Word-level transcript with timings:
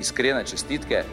Iskrene 0.00 0.44
čestitke. 0.44 1.04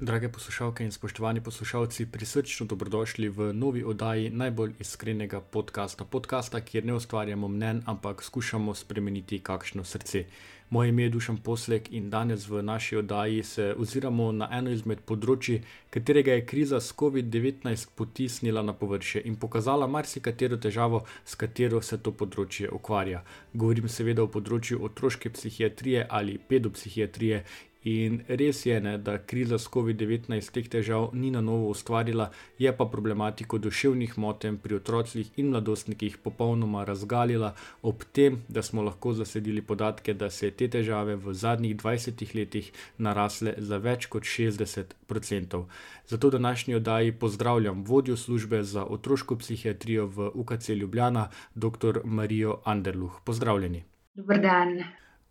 Drage 0.00 0.28
poslušalke 0.28 0.84
in 0.84 0.92
spoštovani 0.92 1.40
poslušalci, 1.40 2.06
prisrčno 2.06 2.66
dobrodošli 2.66 3.28
v 3.28 3.52
novi 3.52 3.82
oddaji 3.84 4.30
najbolj 4.30 4.72
iskrenega 4.78 5.40
podcasta. 5.40 6.04
Podcasta, 6.04 6.60
kjer 6.60 6.84
ne 6.84 6.94
ustvarjamo 6.94 7.48
mnen, 7.48 7.82
ampak 7.86 8.22
skušamo 8.22 8.74
spremeniti 8.74 9.40
kakšno 9.40 9.84
srce. 9.84 10.24
Moje 10.70 10.88
ime 10.88 11.02
je 11.02 11.08
Dušan 11.08 11.36
Poslek 11.36 11.92
in 11.92 12.10
danes 12.10 12.48
v 12.48 12.62
naši 12.62 12.96
oddaji 12.96 13.42
se 13.42 13.74
oziramo 13.78 14.32
na 14.32 14.48
eno 14.52 14.70
izmed 14.74 15.04
področji, 15.06 15.60
katerega 15.94 16.34
je 16.34 16.46
kriza 16.46 16.80
s 16.80 16.90
COVID-19 16.98 17.92
potisnila 17.94 18.64
na 18.66 18.74
površje 18.74 19.22
in 19.30 19.36
pokazala 19.36 19.86
marsikatero 19.86 20.56
težavo, 20.56 21.04
s 21.24 21.38
katero 21.38 21.82
se 21.82 22.00
to 22.02 22.10
področje 22.10 22.72
ukvarja. 22.74 23.22
Govorim 23.54 23.86
seveda 23.88 24.26
o 24.26 24.32
področju 24.32 24.82
otroške 24.90 25.30
psihiatrije 25.30 26.06
ali 26.10 26.38
pedopsihiatrije. 26.38 27.44
In 27.86 28.16
res 28.26 28.64
je, 28.66 28.80
ne, 28.82 28.96
da 28.98 29.12
kriza 29.18 29.60
s 29.62 29.68
COVID-19 29.70 30.50
teh 30.50 30.66
težav 30.66 31.12
ni 31.14 31.28
na 31.30 31.38
novo 31.40 31.68
ustvarila, 31.70 32.32
je 32.58 32.72
pa 32.74 32.86
problematiko 32.90 33.60
duševnih 33.62 34.16
motenj 34.18 34.56
pri 34.64 34.80
otrocih 34.80 35.30
in 35.38 35.52
mladostnikih 35.52 36.16
popolnoma 36.24 36.82
razgalila, 36.88 37.52
ob 37.86 38.02
tem, 38.10 38.40
da 38.48 38.66
smo 38.66 38.82
lahko 38.82 39.14
zasledili 39.14 39.62
podatke, 39.62 40.16
da 40.18 40.30
se 40.30 40.50
te 40.50 40.66
težave 40.66 41.14
v 41.14 41.36
zadnjih 41.44 41.76
20 41.84 42.34
letih 42.34 42.72
narasle 42.98 43.54
za 43.58 43.78
več 43.78 44.10
kot 44.10 44.26
60%. 44.34 45.64
Zato 46.10 46.28
v 46.28 46.38
današnji 46.40 46.74
oddaji 46.82 47.12
pozdravljam 47.12 47.84
vodjo 47.86 48.16
službe 48.16 48.64
za 48.64 48.82
otroško 48.84 49.38
psihiatrijo 49.38 50.06
v 50.06 50.30
UKC 50.34 50.68
Ljubljana, 50.68 51.28
dr. 51.54 52.02
Marijo 52.04 52.60
Anderluh. 52.64 53.20
Pozdravljeni. 53.24 53.84
Dobar 54.14 54.42
dan. 54.42 54.80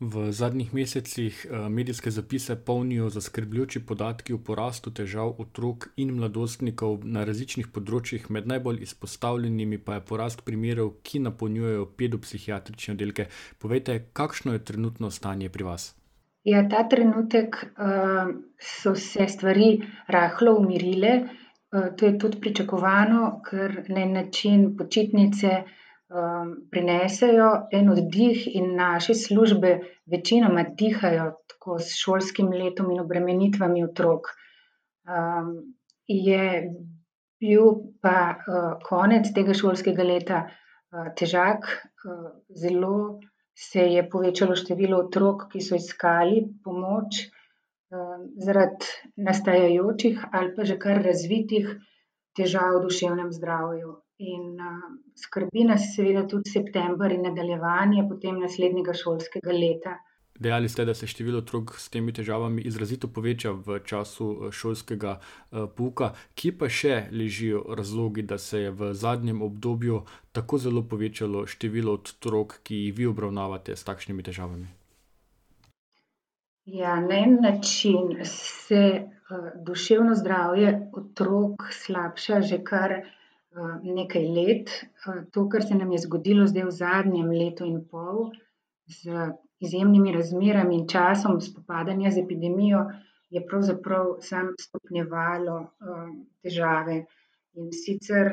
V 0.05 0.31
zadnjih 0.31 0.73
mesecih 0.73 1.37
medijske 1.69 2.11
zapise 2.11 2.55
polnijo 2.65 3.07
zaskrbljujoči 3.09 3.79
podatki 3.89 4.33
o 4.35 4.37
porastu 4.37 4.91
težav 4.93 5.31
otrok 5.41 5.87
in 5.97 6.11
mladostnikov 6.13 7.07
na 7.15 7.23
različnih 7.25 7.71
področjih, 7.73 8.27
med 8.29 8.45
najbolj 8.51 8.83
izpostavljenimi 8.85 9.79
pa 9.87 9.97
je 9.97 10.03
porast 10.11 10.43
primerov, 10.45 10.91
ki 11.01 11.23
napolnjujejo 11.25 11.87
pedopsihiatrične 11.97 12.93
oddelke. 12.93 13.25
Povejte, 13.57 13.95
kakšno 14.13 14.53
je 14.53 14.61
trenutno 14.69 15.09
stanje 15.09 15.49
pri 15.49 15.65
vas? 15.69 15.87
Ja, 16.45 16.61
ta 16.69 16.83
trenutek 16.89 17.57
uh, 17.63 18.29
so 18.61 18.93
se 18.95 19.25
stvari 19.27 19.79
rahlo 20.13 20.53
umirile. 20.59 21.15
Uh, 21.73 21.89
to 21.97 22.11
je 22.11 22.19
tudi 22.21 22.43
pričakovano, 22.43 23.39
ker 23.49 23.81
na 23.89 24.05
en 24.05 24.13
način 24.19 24.67
počitnice 24.77 25.63
prinesejo 26.71 27.67
en 27.73 27.89
oddih 27.89 28.45
in 28.55 28.75
naše 28.75 29.13
službe 29.13 29.79
večinoma 30.05 30.63
dihajo 30.77 31.31
tako 31.47 31.79
s 31.79 31.97
šolskim 31.97 32.51
letom 32.53 32.91
in 32.91 32.99
obremenitvami 33.01 33.83
otrok. 33.83 34.29
Um, 35.05 35.75
je 36.07 36.69
bil 37.41 37.71
pa 38.01 38.35
uh, 38.35 38.77
konec 38.85 39.31
tega 39.33 39.53
šolskega 39.53 40.03
leta 40.03 40.43
uh, 40.45 41.09
težak, 41.17 41.65
uh, 42.05 42.29
zelo 42.49 43.19
se 43.55 43.81
je 43.95 44.09
povečalo 44.09 44.55
število 44.55 44.99
otrok, 45.07 45.47
ki 45.51 45.61
so 45.61 45.75
iskali 45.75 46.43
pomoč 46.63 47.25
uh, 47.25 48.21
zaradi 48.45 48.93
nastajajočih 49.17 50.25
ali 50.31 50.55
pa 50.55 50.63
že 50.63 50.77
kar 50.77 51.01
razvitih 51.01 51.69
težav 52.37 52.77
v 52.77 52.83
duševnem 52.87 53.31
zdravju. 53.31 54.04
In 54.17 54.55
uh, 54.55 54.83
skrbi 55.15 55.65
nas 55.67 55.89
seveda 55.95 56.23
tudi 56.27 56.49
september 56.49 57.11
in 57.11 57.25
nadaljevanje 57.27 58.05
potem 58.09 58.37
naslednjega 58.39 58.93
šolskega 58.95 59.51
leta. 59.51 59.97
Dejali 60.39 60.69
ste, 60.69 60.85
da 60.85 60.93
se 60.93 61.07
število 61.07 61.39
otrok 61.39 61.73
s 61.79 61.89
temi 61.89 62.13
težavami 62.13 62.61
izrazito 62.61 63.07
poveča 63.07 63.51
v 63.51 63.79
času 63.87 64.51
šolskega 64.51 65.17
uh, 65.19 65.67
pouka. 65.75 66.13
Kje 66.35 66.51
pa 66.59 66.69
še 66.71 66.95
ležijo 67.11 67.61
razlogi, 67.75 68.23
da 68.23 68.37
se 68.37 68.61
je 68.65 68.71
v 68.71 68.93
zadnjem 68.93 69.41
obdobju 69.41 70.01
tako 70.31 70.59
zelo 70.59 70.83
povečalo 70.83 71.45
število 71.47 71.97
otrok, 71.99 72.59
ki 72.63 72.85
jih 72.85 72.95
vi 72.95 73.07
obravnavate 73.11 73.75
s 73.75 73.83
takšnimi 73.87 74.23
težavami? 74.23 74.67
Ja, 76.65 76.95
na 76.99 77.19
en 77.19 77.37
način 77.43 78.15
se 78.23 78.81
uh, 79.03 79.51
duševno 79.63 80.15
zdravje 80.15 80.89
otrok 80.95 81.67
slabša 81.83 82.41
že 82.41 82.63
kar 82.63 82.95
nekaj 83.83 84.27
let. 84.27 84.71
To, 85.31 85.47
kar 85.49 85.63
se 85.63 85.75
nam 85.75 85.91
je 85.91 86.03
zgodilo 86.05 86.47
zdaj 86.47 86.67
v 86.67 86.71
zadnjem 86.71 87.31
letu 87.31 87.65
in 87.65 87.81
pol, 87.91 88.31
z 88.87 89.31
izjemnimi 89.59 90.13
razmerami 90.13 90.75
in 90.75 90.87
časom 90.87 91.41
spopadanja 91.41 92.11
z 92.11 92.23
epidemijo, 92.25 92.85
je 93.29 93.41
pravzaprav 93.47 94.17
samo 94.21 94.53
stopnjevalo 94.59 95.57
težave. 96.43 97.05
In 97.55 97.71
sicer 97.71 98.31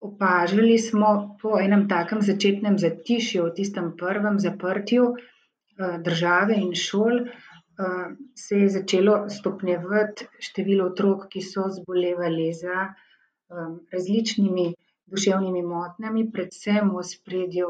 opažali 0.00 0.78
smo 0.78 1.36
po 1.42 1.58
enem 1.60 1.88
takem 1.88 2.20
začetnem 2.22 2.78
zatišju, 2.78 3.46
v 3.48 3.54
tistem 3.56 3.92
prvem 3.96 4.38
zaprtju 4.38 5.14
države 6.04 6.56
in 6.60 6.74
šol, 6.74 7.24
se 8.36 8.58
je 8.62 8.68
začelo 8.68 9.28
stopnjevati 9.28 10.28
število 10.38 10.90
otrok, 10.92 11.28
ki 11.32 11.40
so 11.40 11.68
zbolevali 11.72 12.52
za 12.52 12.90
različnimi 13.92 14.74
duševnimi 15.10 15.62
motnjami, 15.62 16.30
predvsem 16.32 16.90
v 16.90 17.02
ospredju 17.02 17.68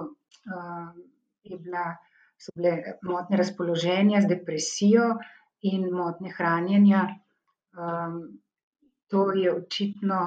je 1.43 1.59
bila, 1.59 1.97
so 2.41 2.53
bile 2.57 2.97
motnje 3.03 3.37
razpoloženja 3.41 4.21
z 4.21 4.29
depresijo 4.29 5.15
in 5.63 5.89
motnje 5.93 6.33
hranjenja. 6.37 7.03
To 9.11 9.25
je 9.33 9.55
očitno 9.55 10.21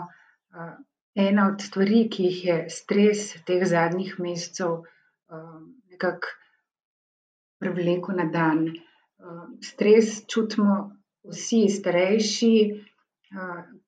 ena 1.15 1.47
od 1.53 1.61
stvari, 1.61 2.07
ki 2.09 2.23
jih 2.23 2.45
je 2.45 2.57
stres 2.69 3.29
teh 3.45 3.65
zadnjih 3.65 4.15
mesecev 4.19 4.81
nekako 5.93 6.33
privlekel 7.61 8.17
na 8.17 8.25
dan. 8.33 8.65
Stres 9.63 10.25
čutimo 10.27 10.91
vsi 11.23 11.69
starejši, 11.69 12.55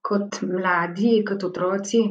kot 0.05 0.41
mladi, 0.45 1.17
kot 1.27 1.43
otroci. 1.43 2.03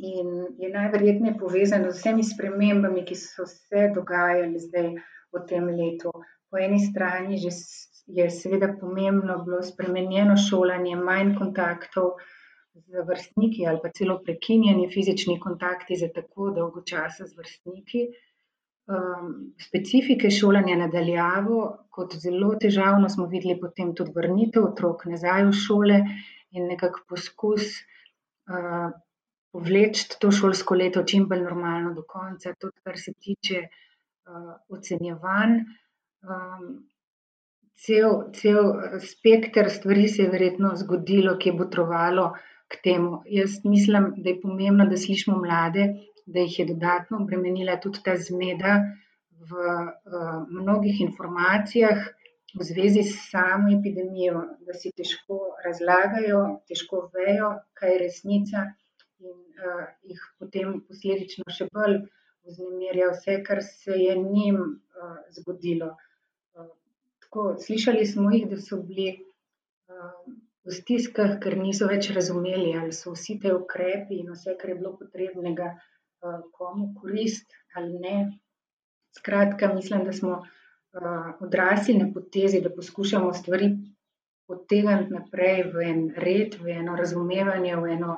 In 0.00 0.28
je 0.58 0.70
najverjetneje 0.72 1.36
povezano 1.38 1.90
z 1.90 1.98
vsemi 1.98 2.24
spremembami, 2.24 3.04
ki 3.04 3.16
so 3.20 3.44
se 3.46 3.90
dogajale 3.94 4.58
zdaj 4.58 4.92
v 5.30 5.42
tem 5.48 5.68
letu. 5.68 6.12
Po 6.50 6.58
eni 6.58 6.80
strani 6.82 7.38
že 7.38 7.52
je 8.10 8.26
seveda 8.32 8.72
pomembno 8.80 9.36
bilo 9.44 9.60
spremenjeno 9.62 10.34
šolanje, 10.40 10.96
manj 10.96 11.36
kontaktov 11.38 12.16
z 12.74 13.04
vrstniki 13.06 13.66
ali 13.66 13.78
pa 13.82 13.90
celo 13.94 14.16
prekinjeni 14.24 14.88
fizični 14.90 15.36
kontakti 15.40 15.98
za 16.00 16.08
tako 16.14 16.50
dolgo 16.56 16.82
časa 16.82 17.26
z 17.26 17.36
vrstniki. 17.36 18.08
specifike 19.60 20.30
šolanja 20.30 20.76
na 20.76 20.86
daljavo, 20.90 21.58
kot 21.94 22.14
zelo 22.18 22.54
težavno 22.58 23.08
smo 23.08 23.26
videli 23.30 23.54
potem 23.60 23.92
tudi 23.94 24.10
vrnitev 24.16 24.64
otrok 24.72 25.04
nazaj 25.06 25.44
v 25.46 25.52
šole 25.52 25.98
in 26.50 26.66
nekako 26.66 27.04
poskus, 27.08 27.68
povleči 29.52 30.06
to 30.20 30.30
šolsko 30.34 30.74
leto 30.74 31.02
čim 31.02 31.26
bolj 31.28 31.42
normalno 31.46 31.94
do 31.94 32.04
konca, 32.08 32.54
tudi 32.58 32.78
kar 32.84 32.98
se 32.98 33.12
tiče, 33.18 33.62
ocenjevanj. 34.68 35.60
cel, 37.80 38.16
cel 38.36 38.66
spekter 39.00 39.70
stvari 39.70 40.08
se 40.08 40.22
je 40.22 40.30
verjetno 40.30 40.74
zgodilo, 40.76 41.36
ki 41.38 41.48
je 41.48 41.58
botrovalo 41.62 42.26
k 42.68 42.80
temu. 42.84 43.22
Jaz 43.26 43.60
mislim, 43.64 44.12
da 44.16 44.30
je 44.30 44.40
pomembno, 44.42 44.86
da 44.86 44.96
slišimo 44.96 45.38
mlade, 45.40 45.86
da 46.26 46.44
jih 46.44 46.58
je 46.58 46.66
dodatno 46.66 47.22
obremenila 47.22 47.78
tudi 47.82 48.02
ta 48.04 48.16
zmeda 48.16 48.76
v, 49.50 49.70
mnogih 50.50 51.00
informacijah 51.00 52.04
v 52.58 52.64
zvezi 52.64 53.02
s 53.02 53.30
samo 53.30 53.70
epidemijo, 53.78 54.42
da 54.66 54.74
si 54.74 54.90
težko 54.96 55.38
razlagajo, 55.64 56.40
težko 56.68 57.04
vejo, 57.14 57.50
kaj 57.78 57.92
je 57.92 58.00
resnica 58.04 58.64
in 59.20 59.36
uh, 59.36 59.86
jih 60.10 60.22
potem 60.40 60.80
posledično 60.88 61.46
še 61.56 61.68
bolj 61.74 62.00
vznemirja 62.48 63.10
vse, 63.14 63.38
kar 63.46 63.62
se 63.66 63.96
je 64.02 64.16
njim 64.18 64.60
uh, 64.60 65.16
zgodilo. 65.38 65.92
Uh, 66.56 66.70
tako, 67.24 67.46
slišali 67.66 68.06
smo 68.06 68.32
jih, 68.34 68.48
da 68.50 68.58
so 68.58 68.80
bili 68.82 69.10
uh, 69.14 70.34
v 70.66 70.74
stiskah, 70.74 71.38
ker 71.42 71.58
niso 71.60 71.86
več 71.90 72.10
razumeli, 72.16 72.72
ali 72.80 72.96
so 72.96 73.14
vsi 73.14 73.38
te 73.44 73.54
ukrepi 73.54 74.22
in 74.24 74.32
vse, 74.34 74.56
kar 74.60 74.74
je 74.74 74.80
bilo 74.80 74.96
potrebnega, 74.98 75.74
uh, 76.24 76.40
komu 76.56 76.94
korist 76.98 77.54
ali 77.76 78.00
ne. 78.02 78.16
Skratka, 79.14 79.70
mislim, 79.74 80.04
da 80.06 80.12
smo 80.14 80.40
odrasli 81.40 81.94
na 81.98 82.06
potezi, 82.14 82.60
da 82.60 82.70
poskušamo 82.76 83.32
stvari 83.34 83.70
potegniti 84.50 85.14
naprej 85.14 85.62
v 85.74 85.84
en 85.86 86.00
red, 86.26 86.56
v 86.62 86.74
eno 86.82 86.96
razumevanje, 86.96 87.76
v 87.76 87.92
eno 87.96 88.16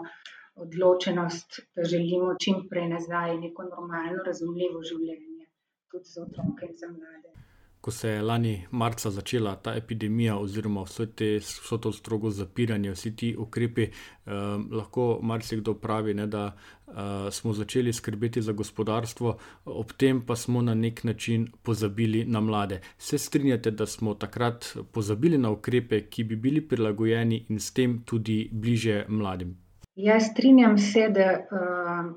odločenost, 0.55 1.61
da 1.77 1.85
želimo 1.85 2.35
čim 2.45 2.67
prej 2.71 2.89
nazaj 2.89 3.37
neko 3.39 3.69
normalno, 3.69 4.25
razumljivo 4.27 4.83
življenje, 4.83 5.47
tudi 5.93 6.15
za 6.15 6.23
otroke 6.23 6.69
in 6.69 6.77
za 6.77 6.89
mlade. 6.89 7.52
Ko 7.83 7.91
se 7.91 8.09
je 8.09 8.23
lani 8.23 8.67
marca 8.71 9.11
začela 9.11 9.57
ta 9.57 9.73
epidemija, 9.75 10.37
oziroma 10.39 10.85
vse, 10.87 11.07
te, 11.19 11.31
vse 11.43 11.79
to 11.83 11.91
strogo 11.93 12.31
zapiranje, 12.31 12.93
vsi 12.95 13.11
ti 13.17 13.31
ukrepi, 13.39 13.83
eh, 13.83 14.31
lahko 14.71 15.07
marsikdo 15.23 15.75
pravi, 15.75 16.15
ne, 16.15 16.27
da 16.31 16.45
eh, 16.53 16.95
smo 17.31 17.53
začeli 17.53 17.93
skrbeti 17.93 18.43
za 18.43 18.53
gospodarstvo, 18.53 19.35
ob 19.65 19.97
tem 19.99 20.23
pa 20.27 20.37
smo 20.37 20.63
na 20.63 20.75
nek 20.75 21.05
način 21.05 21.49
pozabili 21.63 22.25
na 22.25 22.41
mlade. 22.41 22.81
Se 22.99 23.19
strinjate, 23.19 23.71
da 23.71 23.87
smo 23.87 24.15
takrat 24.15 24.77
pozabili 24.93 25.39
na 25.39 25.51
ukrepe, 25.51 26.05
ki 26.07 26.25
bi 26.25 26.37
bili 26.37 26.63
prilagojeni 26.69 27.47
in 27.49 27.59
s 27.61 27.75
tem 27.75 28.03
tudi 28.07 28.49
bliže 28.53 29.05
mladim? 29.09 29.57
Ja, 29.95 30.21
strinjam 30.21 30.79
se, 30.79 31.09
da 31.09 31.31
uh, 31.35 32.15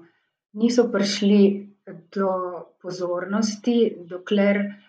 niso 0.54 0.92
prišli 0.92 1.70
do 2.14 2.30
pozornosti, 2.82 3.96
dokler 4.10 4.58
uh, 4.58 4.85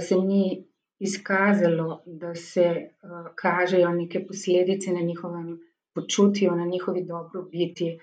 se 0.00 0.16
ni 0.16 0.64
izkazalo, 0.98 2.02
da 2.06 2.34
se 2.34 2.66
uh, 2.66 3.28
kažejo 3.34 3.90
neke 3.94 4.24
posledice 4.26 4.92
na 4.92 5.00
njihovem 5.00 5.58
počutju, 5.94 6.56
na 6.56 6.64
njihovi 6.66 7.04
dobrobiti. 7.04 7.98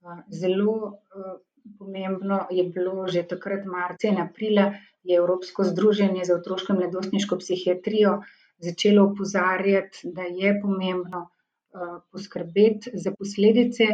Uh, 0.00 0.22
zelo 0.40 0.98
pomembno 1.78 2.46
je 2.50 2.64
bilo 2.64 3.06
že 3.08 3.26
takrat, 3.28 3.66
marca 3.66 4.08
in 4.08 4.20
aprila, 4.20 4.72
je 5.02 5.16
Evropsko 5.16 5.64
združenje 5.64 6.24
za 6.24 6.34
otroško 6.34 6.72
in 6.72 6.78
mladostniško 6.78 7.38
psihiatrijo 7.38 8.20
začelo 8.58 9.04
opozarjati, 9.10 10.00
da 10.04 10.22
je 10.22 10.60
pomembno. 10.62 11.28
Eh, 11.74 12.00
poskrbeti 12.12 12.90
za 12.94 13.10
posledice 13.18 13.84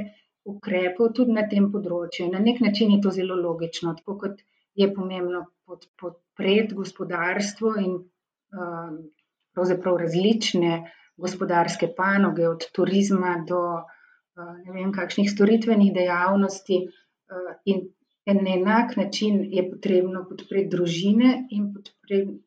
ukrepov 0.50 1.08
tudi 1.16 1.32
na 1.36 1.42
tem 1.52 1.64
področju. 1.72 2.28
Na 2.34 2.40
nek 2.44 2.60
način 2.64 2.92
je 2.94 2.98
to 3.06 3.10
zelo 3.16 3.34
logično, 3.40 3.94
tako 3.98 4.14
kot 4.20 4.44
je 4.82 4.86
pomembno 4.94 5.40
podpreti 6.00 6.74
gospodarstvo 6.74 7.74
in 7.80 7.96
eh, 7.96 8.94
pravzaprav 9.54 9.96
različne 10.02 10.78
gospodarske 11.16 11.92
panoge, 11.96 12.48
od 12.48 12.68
turizma 12.74 13.36
do 13.48 13.60
eh, 13.78 14.54
ne 14.66 14.78
vem, 14.78 14.92
kakšnih 14.92 15.30
storitvenih 15.30 15.92
dejavnosti. 15.94 16.84
In 17.64 17.86
na 18.26 18.50
enak 18.54 18.96
način 18.96 19.40
je 19.52 19.62
potrebno 19.70 20.24
podpreti 20.28 20.68
družine 20.72 21.30
in 21.50 21.72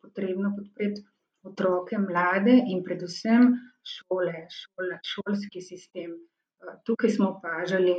potrebno 0.01 0.53
podpreti 0.57 1.03
otroke, 1.43 1.97
mlade 1.97 2.55
in 2.73 2.83
predvsem 2.83 3.51
šole, 3.93 4.47
šole, 4.59 4.99
šolski 5.11 5.61
sistem. 5.61 6.13
Eh, 6.13 6.77
tukaj 6.85 7.13
smo 7.15 7.29
opažali 7.37 7.97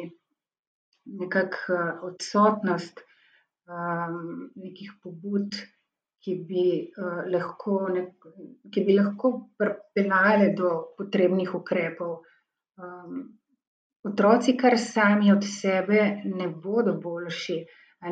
nekako 1.22 1.78
eh, 1.78 1.92
odsotnost 2.10 3.04
um, 3.68 4.50
nekih 4.56 4.92
pobud, 5.02 5.56
ki 6.24 6.34
bi, 6.48 6.64
uh, 6.98 7.22
lahko, 7.30 7.80
nek, 7.94 8.28
ki 8.72 8.84
bi 8.84 8.96
lahko 8.96 9.32
pripeljale 9.60 10.52
do 10.56 10.72
potrebnih 10.98 11.54
ukrepov. 11.54 12.18
Um, 12.78 13.22
otroci, 14.08 14.56
kar 14.58 14.78
sami 14.78 15.32
od 15.32 15.46
sebe, 15.46 16.22
ne 16.24 16.48
bodo 16.48 16.96
boljši. 17.02 17.58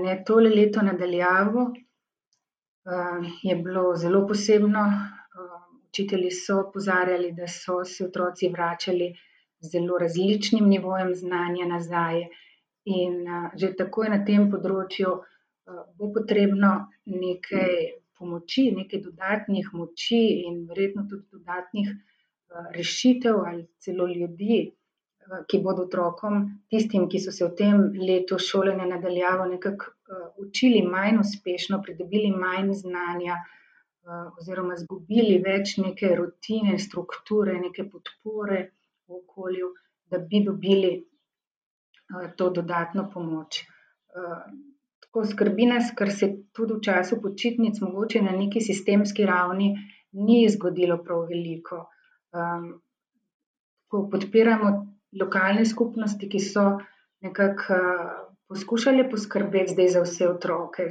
Ne, 0.03 0.17
tole 0.27 0.51
leto 0.51 0.83
nadaljavo 0.83 1.69
uh, 1.71 3.29
je 3.43 3.57
bilo 3.57 3.93
zelo 3.97 4.25
posebno. 4.27 4.87
Uh, 4.87 5.61
učitelji 5.89 6.31
so 6.31 6.61
opozarjali, 6.67 7.33
da 7.33 7.47
so 7.49 7.83
se 7.85 8.05
otroci 8.05 8.51
vračali 8.53 9.15
zelo 9.73 9.99
različnim 9.99 10.67
nivojem 10.69 11.15
znanja 11.15 11.67
nazaj. 11.71 12.27
In 12.87 13.23
uh, 13.27 13.55
že 13.57 13.73
tako 13.79 14.05
je 14.05 14.11
na 14.13 14.19
tem 14.27 14.51
področju, 14.51 15.15
uh, 15.15 15.36
bo 15.99 16.13
potrebno 16.15 16.73
nekaj 17.05 17.73
pomoči, 18.19 18.71
nekaj 18.77 19.03
dodatnih 19.05 19.71
moči 19.75 20.23
in 20.47 20.65
verjetno 20.69 21.07
tudi 21.11 21.27
dodatnih 21.39 21.91
uh, 21.93 22.69
rešitev 22.77 23.41
ali 23.49 23.67
celo 23.83 24.07
ljudi, 24.07 24.61
uh, 24.71 25.43
ki 25.51 25.61
bodo 25.65 25.89
otrokom, 25.89 26.47
tistim, 26.71 27.09
ki 27.11 27.21
so 27.21 27.35
se 27.35 27.45
v 27.45 27.53
tem 27.59 27.83
letu 28.09 28.39
šole 28.39 28.77
nadaljavo 28.79 29.51
nekako 29.51 29.93
uh, 29.93 30.25
učili 30.47 30.87
manj 30.87 31.21
uspešno, 31.25 31.83
pridobili 31.83 32.31
manj 32.31 32.73
znanja. 32.85 33.43
Eh, 34.07 34.27
oziroma 34.39 34.75
izgubili 34.79 35.39
več 35.43 35.73
neke 35.83 36.13
rutine, 36.19 36.77
strukture, 36.79 37.57
neke 37.59 37.89
podpore 37.91 38.59
v 39.09 39.17
okolju, 39.17 39.71
da 40.13 40.21
bi 40.31 40.45
dobili 40.47 40.93
eh, 41.01 42.29
to 42.39 42.53
dodatno 42.59 43.09
pomoč. 43.15 43.65
Eh, 45.17 45.19
tako 45.19 45.33
skrbi 45.33 45.67
nas, 45.67 45.93
ker 45.97 46.11
se 46.13 46.27
tudi 46.53 46.75
v 46.75 46.81
času 46.85 47.17
počitnic, 47.23 47.81
mogoče 47.81 48.21
na 48.23 48.33
neki 48.33 48.61
sistemski 48.61 49.25
ravni, 49.27 49.77
ni 50.13 50.49
zgodilo 50.49 50.99
prav 51.05 51.29
veliko. 51.29 51.87
Ko 53.89 54.09
podpiramo 54.13 54.69
lokalne 55.21 55.65
skupnosti, 55.65 56.29
ki 56.29 56.41
so 56.41 56.65
nekako 57.25 57.79
poskušali 58.49 59.07
poskrbeti 59.11 59.73
zdaj 59.73 59.89
za 59.89 60.03
vse 60.05 60.29
otroke, 60.29 60.89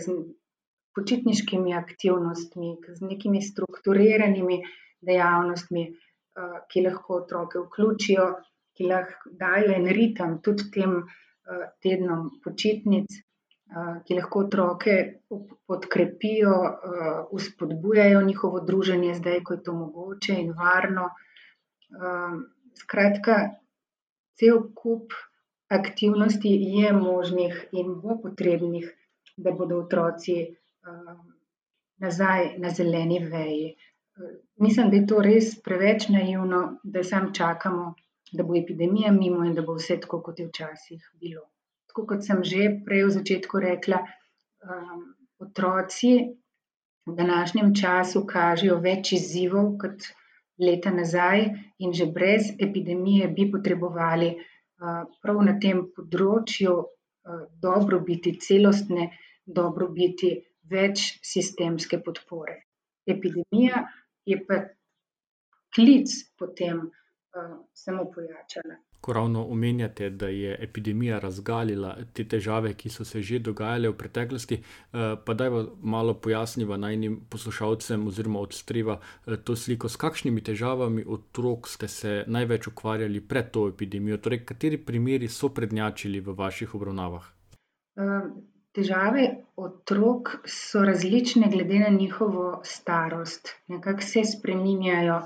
počitniškimi 0.95 1.75
aktivnostmi, 1.75 2.77
z 2.95 3.01
nekimi 3.05 3.41
strukturiranimi 3.41 4.61
dejavnostmi, 5.05 5.85
eh, 5.85 6.57
ki 6.71 6.81
lahko 6.81 7.21
otroke 7.21 7.61
vključijo, 7.67 8.25
ki 8.73 8.89
lahko 8.89 9.29
dajo 9.37 9.71
en 9.75 9.85
ritem 9.85 10.41
tudi 10.41 10.71
tem 10.71 10.97
eh, 10.97 11.69
tednom 11.83 12.29
počitnic, 12.43 13.11
eh, 13.11 13.24
ki 14.05 14.15
lahko 14.15 14.39
otroke 14.45 14.95
podkrepijo, 15.67 16.55
uspodbujajo 17.31 18.21
njihovo 18.21 18.59
druženje, 18.59 19.13
zdaj, 19.13 19.41
ko 19.43 19.53
je 19.53 19.63
to 19.63 19.73
mogoče 19.73 20.35
in 20.41 20.51
varno. 20.57 21.09
Skratka, 22.79 23.37
cel 24.39 24.61
kup 24.75 25.13
aktivnosti 25.69 26.51
je 26.77 26.93
možnih 26.93 27.65
in 27.71 27.95
bo 28.01 28.19
potrebnih, 28.21 28.91
da 29.37 29.51
bodo 29.51 29.79
otroci 29.83 30.37
nazaj 31.97 32.57
na 32.57 32.69
zeleni 32.69 33.19
veji. 33.19 33.75
Mislim, 34.57 34.89
da 34.89 34.95
je 34.95 35.07
to 35.07 35.21
res 35.21 35.49
preveč 35.63 36.07
naivno, 36.09 36.61
da 36.83 37.03
sam 37.03 37.33
čakamo, 37.33 37.95
da 38.31 38.43
bo 38.43 38.55
epidemija 38.55 39.11
mimo 39.11 39.43
in 39.43 39.55
da 39.55 39.61
bo 39.61 39.75
vse 39.75 39.99
tako, 39.99 40.21
kot 40.21 40.39
je 40.39 40.47
včasih 40.47 41.11
bilo. 41.19 41.49
Tako 41.95 42.07
kot 42.11 42.25
sem 42.27 42.43
že 42.43 42.63
prej 42.83 43.05
v 43.07 43.11
začetku 43.15 43.55
rekla, 43.63 44.03
um, 44.67 45.15
otroci 45.39 46.35
v 47.07 47.13
današnjem 47.15 47.71
času 47.71 48.25
kažejo 48.27 48.81
več 48.83 49.13
izzivov 49.15 49.77
kot 49.79 50.03
leta 50.59 50.91
nazaj, 50.91 51.45
in 51.79 51.95
že 51.95 52.09
brez 52.11 52.51
epidemije 52.59 53.29
bi 53.31 53.45
potrebovali 53.47 54.27
uh, 54.35 55.07
prav 55.23 55.39
na 55.47 55.55
tem 55.55 55.85
področju 55.95 56.73
uh, 56.83 57.47
dobrobiti, 57.63 58.35
celostne 58.43 59.07
dobrobiti 59.47 60.33
več 60.67 61.05
sistemske 61.23 62.01
podpore. 62.03 62.57
Epidemija 63.07 63.85
je 64.27 64.41
pa 64.43 64.65
klic 65.71 66.11
potem 66.35 66.91
uh, 66.91 67.55
samo 67.71 68.11
pojačala. 68.11 68.83
Ko 69.05 69.13
ravno 69.13 69.43
omenjate, 69.53 70.09
da 70.09 70.27
je 70.33 70.55
epidemija 70.65 71.19
razgalila 71.21 71.91
te 72.13 72.23
težave, 72.25 72.71
ki 72.73 72.89
so 72.89 73.05
se 73.05 73.21
že 73.21 73.37
dogajale 73.39 73.91
v 73.91 73.97
preteklosti, 73.97 74.55
eh, 74.55 75.13
pa 75.25 75.33
da 75.33 75.45
je 75.45 75.65
malo 75.81 76.13
pojasniva 76.13 76.77
najnim 76.77 77.19
poslušalcem 77.29 78.07
oziroma 78.07 78.39
odstreva 78.39 78.97
eh, 78.97 79.37
to 79.37 79.55
sliko, 79.55 79.89
s 79.89 80.01
kakšnimi 80.01 80.41
težavami 80.41 81.05
otrok 81.07 81.69
ste 81.69 81.87
se 81.87 82.23
največ 82.27 82.67
ukvarjali 82.73 83.21
pred 83.21 83.51
to 83.51 83.67
epidemijo, 83.69 84.17
torej 84.17 84.41
kateri 84.45 84.81
primeri 84.81 85.29
so 85.29 85.53
prednjačili 85.53 86.19
v 86.19 86.33
vaših 86.33 86.75
obravnavah? 86.75 87.29
Težave 88.75 89.27
otrok 89.55 90.31
so 90.51 90.81
različne 90.83 91.47
glede 91.51 91.77
na 91.79 91.89
njihovo 91.89 92.61
starost. 92.63 93.53
Nekako 93.67 94.01
se 94.01 94.23
spreminjajo 94.23 95.21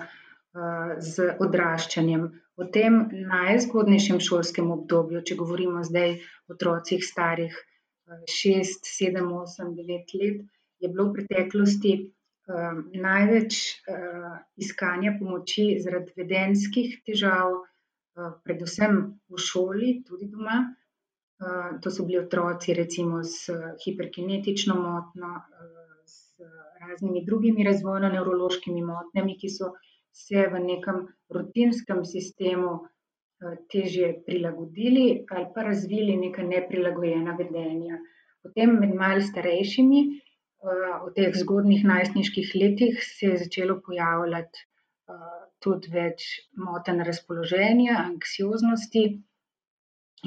z 1.00 1.30
odraščanjem. 1.40 2.24
V 2.60 2.68
tem 2.76 2.96
najzgodnejšem 3.14 4.20
šolskem 4.20 4.72
obdobju, 4.74 5.22
če 5.24 5.38
govorimo 5.40 5.84
zdaj 5.88 6.18
o 6.50 6.56
otrocih 6.56 7.04
starih 7.06 7.56
šest, 8.28 8.90
sedem, 8.90 9.30
osem, 9.38 9.76
devet 9.78 10.12
let, 10.18 10.42
je 10.82 10.90
bilo 10.90 11.10
v 11.12 11.20
preteklosti 11.20 11.94
največ 12.98 13.58
iskanja 14.58 15.14
pomoči 15.20 15.78
zaradi 15.84 16.16
vedenjskih 16.18 17.02
težav, 17.06 17.60
predvsem 18.44 18.98
v 19.30 19.38
šoli, 19.40 19.92
tudi 20.08 20.28
doma. 20.32 20.64
To 21.84 21.92
so 21.94 22.04
bili 22.04 22.20
otroci 22.20 22.74
recimo 22.76 23.22
s 23.24 23.48
hiperkinetično 23.86 24.76
motnjo, 24.76 25.30
z 26.10 26.50
raznimi 26.82 27.22
drugimi 27.24 27.64
razvojno-nevrološkimi 27.64 28.82
motnjami, 28.84 29.38
ki 29.40 29.52
so 29.54 29.72
se 30.12 30.48
v 30.52 30.62
nekem 30.64 31.06
rutinskem 31.30 32.06
sistemu 32.06 32.80
težje 33.72 34.14
prilagodili 34.26 35.26
ali 35.32 35.46
pa 35.56 35.64
razvili 35.64 36.18
neka 36.18 36.44
neprilagojena 36.44 37.36
vedenja. 37.40 38.00
Potem 38.44 38.76
med 38.80 38.96
malo 38.96 39.22
starejšimi, 39.22 40.02
v 41.06 41.12
teh 41.16 41.36
zgodnjih 41.36 41.86
najstniških 41.88 42.52
letih, 42.56 43.00
se 43.04 43.32
je 43.32 43.38
začelo 43.44 43.80
pojavljati 43.86 44.66
tudi 45.64 45.92
več 45.92 46.26
motenj 46.56 47.04
razpoloženja, 47.08 47.96
anksioznosti 48.04 49.04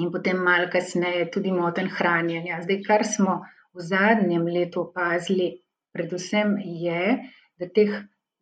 in 0.01 0.11
potem 0.13 0.41
malo 0.45 0.69
kasneje 0.73 1.29
tudi 1.33 1.53
motenj 1.53 1.89
hranjenja. 1.97 2.61
Zdaj, 2.65 2.79
kar 2.87 3.05
smo 3.05 3.39
v 3.73 3.85
zadnjem 3.89 4.45
letu 4.49 4.83
opazili 4.87 5.49
predvsem, 5.93 6.57
je, 6.81 7.17
da 7.61 7.69
teh 7.69 7.93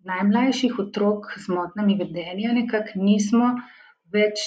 najmlajših 0.08 0.80
otrok 0.80 1.30
z 1.38 1.54
motnjami 1.54 1.98
vedenja 2.00 2.54
nekako 2.56 3.00
nismo 3.02 3.54
več 4.14 4.42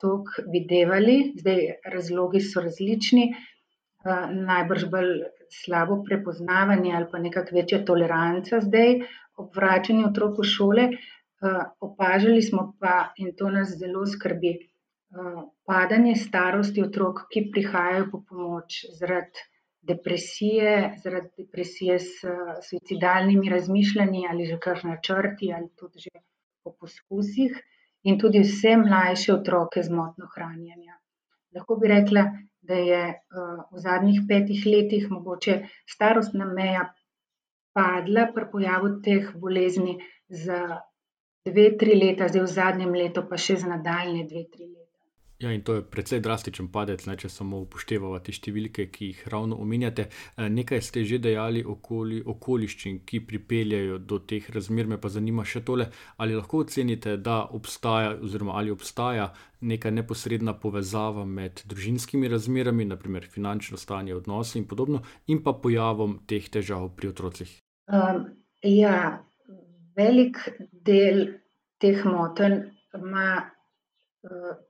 toliko 0.00 0.44
videvali, 0.52 1.32
zdaj 1.40 1.62
razlogi 1.94 2.42
so 2.44 2.62
različni, 2.64 3.30
najbrž 4.50 4.86
bolj 4.92 5.14
slabo 5.52 6.00
prepoznavanje 6.04 6.92
ali 6.96 7.08
pa 7.12 7.18
nekako 7.18 7.56
večja 7.56 7.80
toleranca 7.84 8.60
zdaj 8.64 9.00
ob 9.40 9.56
vračanju 9.56 10.06
otrok 10.08 10.38
v 10.40 10.48
šole. 10.54 10.88
Opažali 11.80 12.42
smo 12.44 12.74
pa, 12.80 13.12
in 13.16 13.32
to 13.36 13.48
nas 13.50 13.72
zelo 13.80 14.04
skrbi, 14.06 14.58
padanje 15.66 16.14
starosti 16.20 16.84
otrok, 16.84 17.24
ki 17.32 17.48
prihajajo 17.54 18.10
po 18.12 18.20
pomoč 18.28 18.82
zaradi 18.98 19.46
depresije, 19.82 20.94
zaradi 21.02 21.44
depresije 21.44 21.98
s 21.98 22.24
suicidalnimi 22.68 23.48
razmišljanji 23.48 24.26
ali 24.30 24.46
že 24.46 24.58
kar 24.58 24.84
načrti 24.84 25.52
ali 25.56 25.68
tudi 25.76 25.98
že 25.98 26.10
po 26.64 26.74
poskusih. 26.80 27.60
In 28.02 28.18
tudi 28.18 28.40
vse 28.40 28.76
mlajše 28.80 29.32
otroke 29.34 29.82
z 29.82 29.92
motnjo 29.92 30.26
hranjenja. 30.34 30.94
Lahko 31.54 31.76
bi 31.76 31.88
rekla, 31.88 32.22
da 32.60 32.74
je 32.74 33.02
v 33.72 33.82
zadnjih 33.84 34.22
petih 34.28 34.62
letih 34.66 35.10
mogoče 35.10 35.56
starostna 35.88 36.46
meja 36.48 36.86
padla 37.76 38.26
pri 38.34 38.46
pojavu 38.52 38.90
teh 39.04 39.32
bolezni 39.36 39.98
za 40.28 40.60
dve, 41.44 41.66
tri 41.78 41.96
leta, 42.00 42.28
zdaj 42.28 42.42
v 42.42 42.52
zadnjem 42.54 42.94
letu 43.02 43.24
pa 43.28 43.36
še 43.36 43.56
za 43.62 43.68
nadaljnje 43.68 44.24
dve, 44.32 44.44
tri 44.52 44.66
leta. 44.66 44.79
Ja, 45.40 45.52
in 45.52 45.62
to 45.64 45.74
je 45.74 45.82
precej 45.82 46.20
drastičen 46.20 46.66
padec, 46.68 47.06
ne, 47.08 47.14
če 47.16 47.30
samo 47.32 47.62
upoštevava 47.64 48.18
te 48.20 48.32
številke, 48.36 48.90
ki 48.92 49.06
jih 49.08 49.20
ravno 49.32 49.56
omenjate. 49.64 50.04
Nekaj 50.36 50.82
ste 50.84 51.04
že 51.08 51.16
dejali 51.16 51.62
okoli 51.64 52.18
okoliščin, 52.28 52.98
ki 53.08 53.22
pripeljejo 53.24 53.96
do 54.04 54.18
teh 54.20 54.44
razmer, 54.52 54.90
me 54.90 54.98
pa 55.00 55.08
zanima 55.08 55.46
še 55.48 55.62
tole, 55.64 55.86
ali 56.20 56.36
lahko 56.36 56.60
ocenite, 56.66 57.14
da 57.16 57.38
obstaja 57.56 58.18
oziroma 58.20 58.58
ali 58.60 58.74
obstaja 58.74 59.30
neka 59.64 59.88
neposredna 59.90 60.52
povezava 60.60 61.24
med 61.24 61.62
družinskimi 61.72 62.28
razmerami, 62.28 62.84
na 62.84 62.98
primer 63.00 63.24
finančno 63.24 63.80
stanje, 63.80 64.12
odnosi 64.18 64.58
in 64.60 64.66
podobno, 64.68 65.00
in 65.32 65.40
pa 65.40 65.54
pojavom 65.56 66.18
teh 66.28 66.50
težav 66.52 66.90
pri 66.96 67.14
otrocih? 67.14 67.54
ja, 68.62 69.24
velik 69.96 70.36
del 70.84 71.24
teh 71.80 72.04
motenj 72.04 72.60
ima 73.00 73.40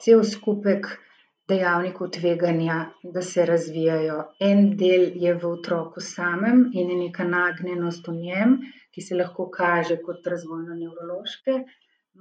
cel 0.02 0.24
skupek 0.24 0.86
dejavnikov 1.50 2.10
tveganja, 2.14 2.76
da 3.02 3.22
se 3.22 3.46
razvijajo. 3.46 4.18
En 4.40 4.76
del 4.78 5.08
je 5.24 5.34
v 5.34 5.48
otroku 5.48 6.00
samem 6.00 6.68
in 6.72 6.90
je 6.90 6.98
neka 7.00 7.26
nagnjenost 7.26 8.08
v 8.08 8.14
njem, 8.20 8.56
ki 8.94 9.02
se 9.02 9.18
lahko 9.18 9.48
kaže 9.50 9.98
kot 10.04 10.26
razvojno-nevrološke 10.26 11.58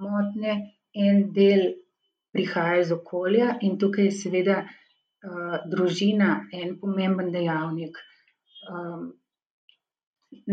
motnje, 0.02 0.56
en 0.94 1.24
del 1.34 1.64
prihaja 2.34 2.82
iz 2.82 2.92
okolja 2.92 3.56
in 3.66 3.78
tukaj 3.82 4.10
je 4.10 4.18
seveda 4.24 4.58
družina 5.70 6.30
en 6.54 6.78
pomemben 6.82 7.32
dejavnik. 7.34 7.98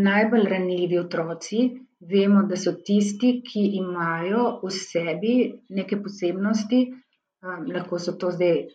Najbolj 0.09 0.49
ranljivi 0.51 0.99
otroci 0.99 1.61
vemo, 2.01 2.43
da 2.49 2.57
so 2.57 2.73
tisti, 2.85 3.41
ki 3.47 3.63
imajo 3.81 4.43
v 4.63 4.73
sebi 4.73 5.37
neke 5.79 5.99
posebnosti, 6.03 6.81
lahko 7.73 7.99
so 7.99 8.17
to 8.21 8.31
zdaj 8.35 8.67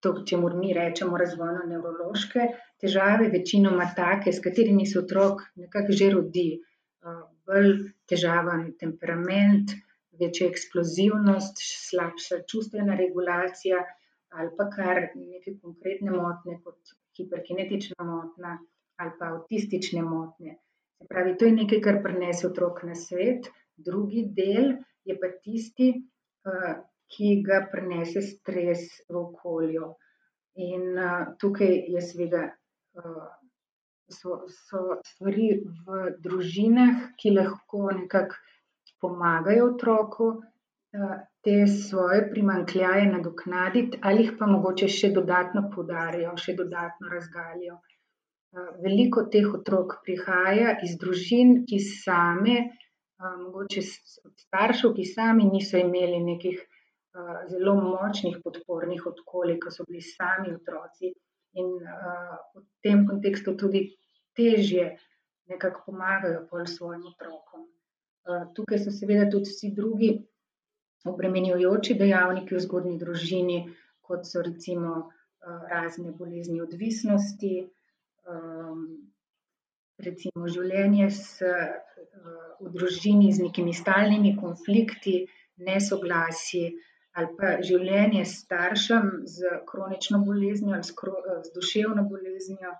to, 0.00 0.12
čemur 0.28 0.54
mi 0.54 0.74
rečemo 0.76 1.18
razvojno-nevrološke 1.18 2.46
težave, 2.82 3.30
večinoma 3.32 3.88
take, 3.96 4.32
s 4.32 4.42
katerimi 4.44 4.86
se 4.86 4.98
otrok 5.00 5.42
nekako 5.56 5.96
že 6.00 6.10
rodi. 6.14 6.48
Bolj 7.46 7.72
težaven 8.10 8.72
temperament, 8.80 9.72
večja 10.20 10.48
eksplozivnost, 10.50 11.60
slabša 11.62 12.42
čustvena 12.50 12.96
regulacija 12.98 13.84
ali 14.36 14.50
pa 14.58 14.66
kar 14.70 14.98
neke 15.14 15.54
konkretne 15.62 16.10
motnje, 16.10 16.58
kot 16.64 16.94
hiperkinetična 17.16 18.04
motnja 18.04 18.56
ali 19.00 19.12
pa 19.18 19.30
avtistične 19.34 20.02
motnje. 20.02 20.56
Se 20.98 21.06
pravi, 21.10 21.36
to 21.38 21.48
je 21.48 21.56
nekaj, 21.60 21.80
kar 21.84 22.02
prinese 22.04 22.46
otrok 22.48 22.82
na 22.88 22.94
svet, 22.98 23.48
drugi 23.88 24.24
del 24.38 24.72
je 25.04 25.16
pa 25.20 25.30
tisti, 25.44 25.92
ki 27.14 27.30
ga 27.46 27.60
prinese 27.72 28.22
stres 28.24 28.86
v 29.10 29.18
okolju. 29.22 29.92
In 30.66 30.96
tukaj 31.42 31.72
je 31.94 32.02
seveda 32.02 32.42
so, 34.08 34.40
so 34.48 34.82
stvari 35.04 35.48
v 35.86 36.02
družinah, 36.24 37.08
ki 37.20 37.34
lahko 37.36 37.90
nekako 37.92 38.40
pomagajo 39.02 39.70
otroku, 39.74 40.28
te 41.44 41.56
svoje 41.66 42.22
primanjkljaje 42.30 43.06
nadoknaditi 43.10 43.98
ali 44.02 44.24
jih 44.24 44.32
pa 44.38 44.46
mogoče 44.50 44.88
še 44.88 45.10
dodatno 45.18 45.66
poudarijo, 45.74 46.32
še 46.44 46.54
dodatno 46.60 47.10
razgalijo. 47.12 47.76
Veliko 48.82 49.26
teh 49.32 49.46
otrok 49.58 49.98
prihaja 50.04 50.76
iz 50.86 50.96
družin, 51.00 51.64
ki 51.68 51.78
same, 51.82 52.56
mogoče 53.20 53.82
staršev, 53.84 54.94
ki 54.96 55.04
sami 55.08 55.48
niso 55.50 55.80
imeli 55.80 56.20
nekih 56.24 56.60
zelo 57.50 57.74
močnih 57.80 58.38
podpornih 58.44 59.06
okolij, 59.06 59.58
ko 59.60 59.72
so 59.72 59.86
bili 59.88 60.02
sami 60.04 60.54
otroci. 60.54 61.12
In 61.56 61.72
v 61.80 62.62
tem 62.84 63.06
kontekstu 63.08 63.56
tudi 63.56 63.86
težje 64.36 64.90
nekako 65.48 65.82
pomagajo 65.86 66.42
pol 66.50 66.66
svojim 66.68 67.06
otrokom. 67.08 67.64
Tukaj 68.56 68.82
so 68.82 68.92
seveda 68.92 69.28
tudi 69.32 69.48
vsi 69.52 69.70
drugi 69.72 70.10
obremenjujoči 71.06 71.94
dejavniki 71.94 72.56
v 72.56 72.60
zgodnji 72.60 72.96
družini, 73.00 73.58
kot 74.02 74.26
so 74.26 74.42
recimo 74.42 75.06
razne 75.70 76.12
bolezni 76.18 76.60
odvisnosti, 76.60 77.52
recimo 80.06 80.48
življenje 80.48 81.10
s 81.10 81.40
v 82.60 82.72
družini 82.72 83.32
z 83.32 83.46
nekimi 83.46 83.72
stalnimi 83.74 84.34
konflikti, 84.36 85.16
nesoglasji 85.68 86.66
ali 87.16 87.32
pa 87.38 87.50
življenje 87.64 88.24
s 88.26 88.42
staršem 88.42 89.06
s 89.24 89.52
kronično 89.70 90.20
boleznijo 90.24 90.76
ali 90.76 90.84
s 90.84 90.92
z 91.46 91.52
duševno 91.54 92.04
boleznijo. 92.10 92.74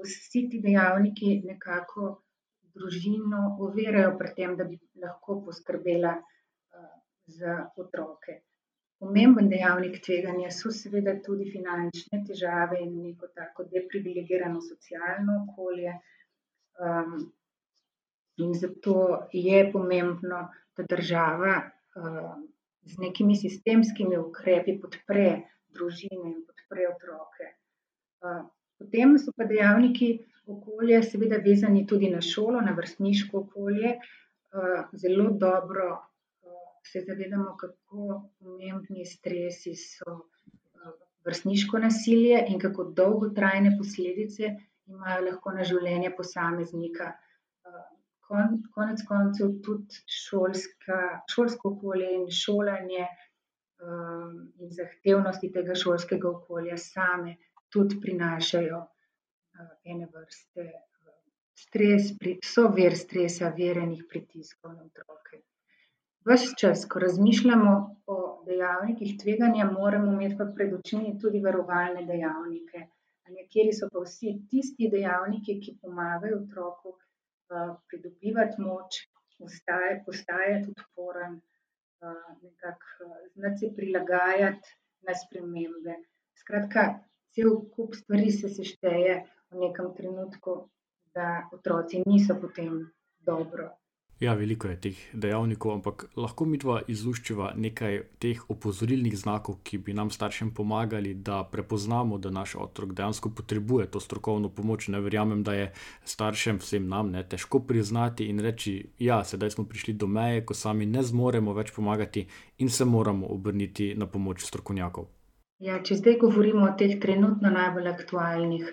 Vsi 0.00 0.46
ti 0.50 0.60
dejavniki 0.64 1.42
nekako 1.44 2.06
družino 2.74 3.42
ovirajo 3.66 4.14
pri 4.18 4.30
tem, 4.38 4.56
da 4.56 4.64
bi 4.64 4.78
lahko 5.02 5.40
poskrbela 5.44 6.14
za 7.26 7.58
otroke. 7.76 8.40
Pomemben 9.00 9.48
dejavnik 9.48 9.94
tveganja 10.04 10.50
so 10.52 10.70
seveda 10.76 11.14
tudi 11.24 11.46
finančne 11.48 12.18
težave 12.28 12.82
in 12.84 12.98
neko 13.00 13.30
tako 13.32 13.64
deprivilegirano 13.72 14.60
socialno 14.60 15.36
okolje. 15.44 15.94
In 18.44 18.52
zato 18.60 18.96
je 19.32 19.62
pomembno, 19.72 20.42
da 20.76 20.86
država 20.92 21.54
z 22.92 22.98
nekimi 23.00 23.36
sistemskimi 23.36 24.20
ukrepi 24.20 24.76
podpre 24.84 25.26
družine 25.76 26.20
in 26.34 26.38
podpre 26.44 26.88
otroke. 26.92 27.50
Potem 28.80 29.16
so 29.18 29.32
pa 29.36 29.48
dejavniki 29.48 30.12
okolja 30.48 31.02
seveda 31.08 31.40
vezani 31.44 31.86
tudi 31.86 32.12
na 32.12 32.20
šolo, 32.20 32.60
na 32.60 32.76
vrstniško 32.76 33.46
okolje. 33.46 33.96
zelo 34.92 35.30
dobro 35.30 36.09
se 36.92 37.04
zavedamo, 37.06 37.56
kako 37.60 38.20
pomembni 38.38 39.06
stresi 39.06 39.74
so 39.78 40.16
vrstniško 41.24 41.78
nasilje 41.78 42.44
in 42.48 42.60
kako 42.60 42.84
dolgotrajne 42.84 43.76
posledice 43.78 44.54
imajo 44.86 45.24
lahko 45.30 45.52
na 45.58 45.64
življenje 45.64 46.14
posameznika. 46.16 47.12
konec 48.74 49.00
koncev 49.08 49.56
tudi 49.66 50.02
šolska, 50.06 50.98
šolsko 51.34 51.72
okolje 51.74 52.10
in 52.14 52.28
šolanje, 52.30 53.06
in 54.60 54.70
zahtevnosti 54.76 55.50
tega 55.52 55.74
šolskega 55.82 56.28
okolja 56.28 56.76
same 56.78 57.36
tudi 57.74 57.98
prinašajo, 58.02 58.80
ene 59.84 60.08
vrste, 60.14 60.66
stres, 61.64 62.12
so 62.52 62.68
vir 62.76 62.96
stresa, 62.96 63.52
vir 63.56 63.82
enih 63.84 64.04
pritiskov 64.10 64.74
na 64.76 64.86
otroke. 64.86 65.42
Ves 66.28 66.42
čas, 66.60 66.82
ko 66.92 67.00
razmišljamo 67.00 67.70
o 68.06 68.16
dejavnikih 68.46 69.12
tveganja, 69.22 69.64
moramo 69.70 70.10
imeti 70.12 70.36
pa 70.38 70.46
pred 70.56 70.74
očmi 70.78 71.14
tudi 71.22 71.40
varovalne 71.46 72.02
dejavnike. 72.10 72.82
Kateri 73.30 73.72
so 73.72 73.88
pa 73.92 74.02
vsi 74.04 74.34
tisti 74.50 74.90
dejavniki, 74.92 75.54
ki 75.64 75.78
pomagajo 75.80 76.42
otroku, 76.42 76.92
pridobivati 77.88 78.60
moč, 78.60 79.00
postajati 79.40 80.74
odporen, 80.76 81.40
nekako, 82.42 83.10
znati 83.34 83.64
se 83.64 83.74
prilagajati 83.76 84.76
na 85.08 85.16
spremembe. 85.24 85.96
Skratka, 86.44 86.86
cel 87.32 87.56
kup 87.72 87.96
stvari 87.96 88.30
se 88.30 88.52
sešteje 88.60 89.20
v 89.50 89.64
nekem 89.64 89.94
trenutku, 89.96 90.60
da 91.16 91.48
otroci 91.56 92.04
niso 92.06 92.36
potem 92.44 92.82
dobro. 93.32 93.70
Ja, 94.20 94.34
veliko 94.36 94.68
je 94.68 94.76
teh 94.76 94.96
dejavnikov, 95.16 95.72
ampak 95.78 96.02
lahko 96.20 96.44
midva 96.44 96.82
izluščiva 96.92 97.54
nekaj 97.56 97.94
teh 98.20 98.42
opozorilnih 98.52 99.14
znakov, 99.16 99.62
ki 99.64 99.78
bi 99.86 99.94
nam 99.96 100.10
staršem 100.12 100.50
pomagali, 100.52 101.14
da 101.14 101.38
prepoznamo, 101.52 102.18
da 102.20 102.28
naš 102.28 102.58
otrok 102.60 102.92
dejansko 102.98 103.30
potrebuje 103.38 103.86
to 103.94 104.00
strokovno 104.00 104.50
pomoč. 104.52 104.90
Ne 104.92 105.00
verjamem, 105.00 105.40
da 105.42 105.54
je 105.56 105.70
staršem, 106.04 106.60
vsem 106.60 106.88
nam, 106.88 107.14
ne, 107.14 107.22
težko 107.24 107.62
priznati 107.64 108.26
in 108.28 108.44
reči: 108.44 108.74
"Ja, 108.98 109.22
sedaj 109.24 109.56
smo 109.56 109.64
prišli 109.64 109.96
do 109.96 110.06
meje, 110.06 110.44
ko 110.44 110.54
sami 110.54 110.86
ne 110.86 111.02
zmoremo 111.02 111.56
več 111.56 111.72
pomagati 111.72 112.26
in 112.58 112.68
se 112.68 112.84
moramo 112.84 113.26
obrniti 113.26 113.94
na 113.96 114.06
pomoč 114.06 114.44
strokovnjakov." 114.44 115.08
Ja, 115.64 115.80
če 115.82 115.96
zdaj 115.96 116.18
govorimo 116.20 116.66
o 116.68 116.76
teh 116.76 117.00
trenutno 117.00 117.48
najbolj 117.50 117.88
aktualnih, 117.88 118.68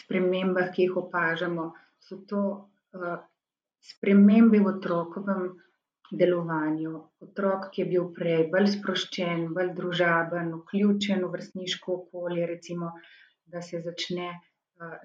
spremembah, 0.00 0.72
ki 0.72 0.88
jih 0.88 0.96
opažamo, 0.96 1.74
so 2.00 2.24
to, 2.24 2.42
spremembe 3.80 4.60
v 4.60 4.72
otrokovem 4.72 5.46
delovanju. 6.12 6.96
Otrok, 7.20 7.70
ki 7.74 7.82
je 7.82 7.86
bil 7.92 8.10
prej 8.16 8.46
bolj 8.52 8.68
sproščen, 8.76 9.46
bolj 9.54 9.72
družaben, 9.78 10.52
vključen 10.62 11.24
v 11.24 11.30
vrstniško 11.32 11.94
okolje, 12.00 12.46
recimo, 12.46 12.92
da 13.46 13.62
se 13.62 13.80
začne, 13.80 14.28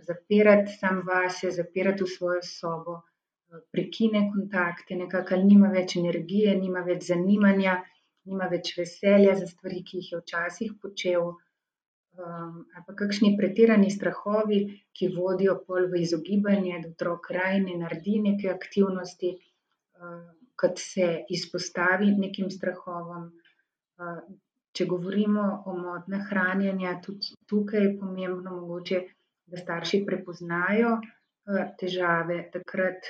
zapirati 0.07 0.73
sam 0.77 1.01
vase, 1.07 1.51
zapirati 1.51 2.03
v 2.03 2.13
svojo 2.15 2.41
sobo, 2.45 2.99
prekine 3.71 4.29
kontakte 4.33 4.95
nekako 4.95 5.35
ali 5.35 5.49
nima 5.53 5.69
več 5.71 5.95
energije, 5.99 6.55
nima 6.57 6.83
več 6.87 7.07
zanimanja, 7.09 7.77
nima 8.29 8.47
več 8.51 8.73
veselja 8.77 9.35
za 9.39 9.47
stvari, 9.49 9.81
ki 9.87 10.01
jih 10.01 10.11
je 10.11 10.19
včasih 10.21 10.75
počel. 10.81 11.33
Ali 12.19 12.83
pa 12.87 12.93
kakšni 13.01 13.35
pretirani 13.37 13.91
strahovi, 13.91 14.59
ki 14.93 15.11
vodijo 15.15 15.55
pol 15.67 15.87
v 15.91 16.01
izogibanje, 16.05 16.81
da 16.83 16.89
otrok 16.89 17.31
raje 17.31 17.61
ne 17.63 17.77
naredi 17.83 18.17
neke 18.25 18.49
aktivnosti, 18.51 19.31
kot 20.55 20.77
se 20.77 21.07
izpostavi 21.29 22.11
nekim 22.17 22.51
strahovom. 22.51 23.31
če 24.71 24.85
govorimo 24.87 25.41
o 25.67 25.73
motnjah 25.77 26.21
hranjenja, 26.29 26.93
tudi 27.05 27.33
tukaj 27.51 27.81
je 27.85 27.95
pomembno 27.99 28.53
mogoče, 28.59 29.01
da 29.51 29.59
starši 29.59 29.99
prepoznajo, 30.07 30.93
težave 31.81 32.37
takrat, 32.53 33.09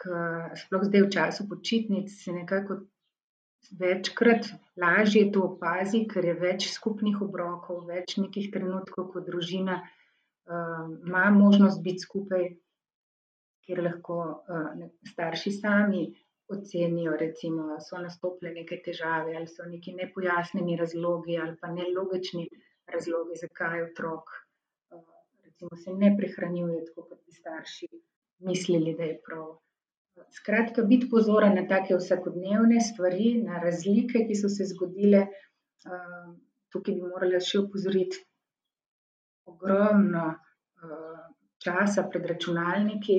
ke 0.00 0.22
sploh 0.62 0.86
zdaj 0.88 1.04
v 1.06 1.10
času 1.16 1.46
počitnic 1.48 2.10
se 2.10 2.34
nekako 2.34 2.80
večkrat 3.80 4.48
lažje 4.76 5.28
to 5.32 5.44
opazi, 5.52 6.04
ker 6.10 6.24
je 6.24 6.34
več 6.40 6.66
skupnih 6.72 7.20
obrokov, 7.22 7.84
več 7.88 8.16
nekih 8.18 8.50
trenutkov, 8.54 9.10
ko 9.12 9.22
družina, 9.26 9.80
ima 10.50 11.28
možnost 11.34 11.82
biti 11.84 12.04
skupaj, 12.06 12.48
kjer 13.66 13.82
lahko, 13.86 14.18
starši 15.12 15.52
sami 15.58 16.02
ocenijo 16.50 17.14
recimo, 17.16 17.76
so 17.86 18.00
nastopile 18.02 18.50
neke 18.56 18.80
težave 18.86 19.36
ali 19.38 19.46
so 19.46 19.66
neki 19.70 19.94
nepojasnjeni 19.94 20.76
razlogi 20.80 21.38
ali 21.38 21.54
pa 21.60 21.70
nelogični 21.70 22.48
razlogi, 22.90 23.38
zakaj 23.44 23.84
otrok, 23.84 24.32
recimo 25.44 25.76
se 25.84 25.94
ne 25.94 26.10
prehranjuje 26.18 26.84
tako, 26.88 27.06
kot 27.12 27.20
bi 27.26 27.36
starši 27.38 27.90
mislili, 28.48 28.96
da 28.98 29.06
je 29.12 29.20
prav. 29.26 29.52
Skratka, 30.30 30.82
biti 30.86 31.08
pozoren 31.10 31.56
na 31.58 31.66
take 31.68 31.96
vsakodnevne 31.96 32.80
stvari, 32.80 33.34
na 33.42 33.58
razlike, 33.62 34.24
ki 34.28 34.36
so 34.38 34.48
se 34.48 34.68
zgodile. 34.72 35.26
tukaj 36.70 36.94
bi 36.94 37.02
morala 37.02 37.40
še 37.42 37.60
opozoriti, 37.64 38.20
ogromno, 39.50 40.26
časa 41.64 42.06
pred 42.12 42.26
računalniki, 42.30 43.16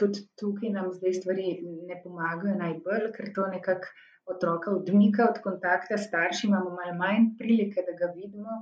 tudi 0.00 0.24
tukaj 0.40 0.72
nam 0.74 0.90
zdaj 0.96 1.16
stvari 1.20 1.46
ne 1.88 1.98
pomagajo 2.02 2.56
najbolj, 2.60 3.10
ker 3.16 3.32
to 3.36 3.46
nekako 3.52 3.92
otroka 4.30 4.72
odmika 4.76 5.28
od 5.30 5.40
kontakta 5.44 5.98
s 5.98 6.08
starši, 6.08 6.46
imamo 6.48 6.74
malo 6.76 6.96
manj 6.98 7.32
prilike, 7.38 7.84
da 7.86 7.96
ga 8.00 8.12
vidimo, 8.14 8.60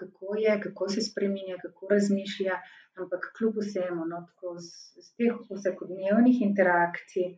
kako 0.00 0.36
je, 0.40 0.56
kako 0.64 0.88
se 0.94 1.04
spreminja, 1.04 1.58
kako 1.62 1.92
razmišlja. 1.94 2.58
Ampak 3.00 3.30
kljub 3.38 3.60
vsemu, 3.62 4.04
no, 4.08 4.20
tako 4.28 4.56
iz 4.60 5.12
teh 5.16 5.36
vsakodnevnih 5.50 6.42
interakcij, 6.46 7.30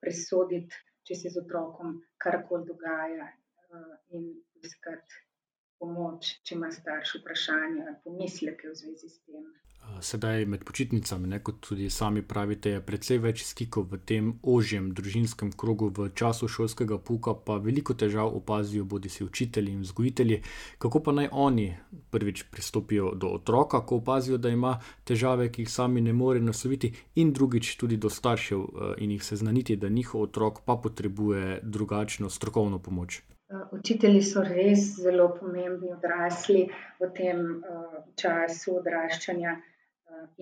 presoditi, 0.00 0.82
če 1.08 1.16
se 1.18 1.32
z 1.34 1.42
otrokom 1.42 1.96
karkoli 2.22 2.68
dogaja, 2.68 3.26
in 4.14 4.28
iskati 4.64 5.24
pomoč, 5.78 6.34
če 6.44 6.58
ima 6.58 6.70
starš 6.72 7.18
vprašanja, 7.20 7.98
pomisleke 8.04 8.70
v 8.70 8.76
zvezi 8.82 9.08
s 9.08 9.18
tem. 9.26 9.46
sedaj 10.00 10.44
med 10.46 10.64
počitnicami, 10.64 11.28
ne, 11.28 11.38
kot 11.42 11.60
tudi 11.64 11.90
sami 11.90 12.22
pravite, 12.22 12.70
je 12.76 12.80
precej 12.84 13.18
več 13.22 13.42
stikov 13.46 13.88
v 13.92 13.98
tem 14.10 14.26
ožjem 14.42 14.90
družinskem 14.94 15.52
krogu, 15.56 15.88
v 15.94 16.10
času 16.14 16.48
šolskega 16.48 16.98
pouka 16.98 17.34
pa 17.34 17.56
veliko 17.62 17.94
težav 17.94 18.34
opazijo 18.36 18.84
bodisi 18.84 19.24
učitelji 19.24 19.72
in 19.72 19.86
vzgojitelji. 19.86 20.42
Kako 20.78 21.02
pa 21.02 21.14
naj 21.16 21.30
oni, 21.32 21.68
prvič, 22.10 22.44
pristopijo 22.52 23.14
do 23.14 23.32
otroka, 23.38 23.80
ko 23.86 24.02
opazijo, 24.02 24.38
da 24.38 24.52
ima 24.52 24.76
težave, 25.04 25.48
ki 25.52 25.64
jih 25.64 25.72
sami 25.72 26.04
ne 26.04 26.12
more 26.12 26.40
nasloviti, 26.40 26.92
in 27.16 27.32
drugič, 27.32 27.74
tudi 27.80 27.96
do 27.96 28.10
staršev, 28.10 28.68
in 28.98 29.16
jih 29.16 29.24
seznaniti, 29.24 29.76
da 29.76 29.88
njihov 29.88 30.28
otrok 30.28 30.62
pa 30.66 30.76
potrebuje 30.76 31.60
drugačno 31.62 32.30
strokovno 32.30 32.78
pomoč? 32.78 33.22
Učitelji 33.72 34.22
so 34.22 34.42
res 34.44 34.84
zelo 35.02 35.28
pomembni 35.40 35.92
odrasli 35.92 36.68
v 37.00 37.10
tem, 37.16 37.42
času 38.20 38.78
odraščanja, 38.80 39.56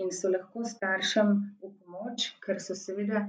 in 0.03 0.11
so 0.19 0.31
lahko 0.33 0.65
staršem 0.65 1.33
v 1.63 1.71
pomoč, 1.71 2.31
ker 2.45 2.61
so 2.63 2.75
seveda, 2.75 3.27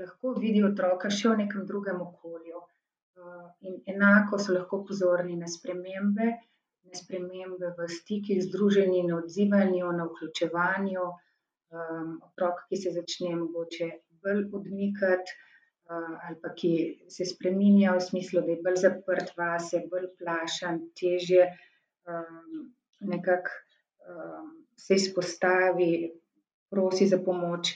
lahko 0.00 0.34
vidijo 0.44 0.72
otroka 0.72 1.10
še 1.10 1.32
v 1.32 1.38
nekem 1.44 1.66
drugem 1.66 2.00
okolju. 2.08 2.62
in 3.68 3.74
enako 3.86 4.38
so 4.38 4.52
lahko 4.52 4.78
pozorni 4.86 5.36
na 5.36 5.46
spremembe, 5.46 6.26
na 6.84 6.94
spremembe 7.00 7.68
v 7.76 7.86
stikih 7.88 8.40
z 8.42 8.50
druženji, 8.50 9.02
na 9.06 9.18
odzivanju, 9.18 9.92
na 9.98 10.06
vključevanju, 10.08 11.04
otrok, 12.26 12.64
ki 12.68 12.76
se 12.76 12.90
začne 12.96 13.36
mogoče 13.36 13.90
bolj 14.24 14.42
odmikati, 14.58 15.36
ali 16.24 16.36
pa 16.42 16.52
ki 16.56 16.72
se 17.08 17.24
spreminja 17.28 17.96
v 17.96 18.04
smislu, 18.04 18.40
da 18.46 18.54
je 18.54 18.62
bolj 18.64 18.80
zaprt 18.84 19.32
vase, 19.38 19.82
bolj 19.90 20.08
plašen, 20.18 20.80
težje, 20.98 21.46
nekako, 23.12 23.50
se 24.78 24.98
izpostavi, 24.98 25.92
prosi 26.70 27.06
za 27.06 27.18
pomoč. 27.24 27.74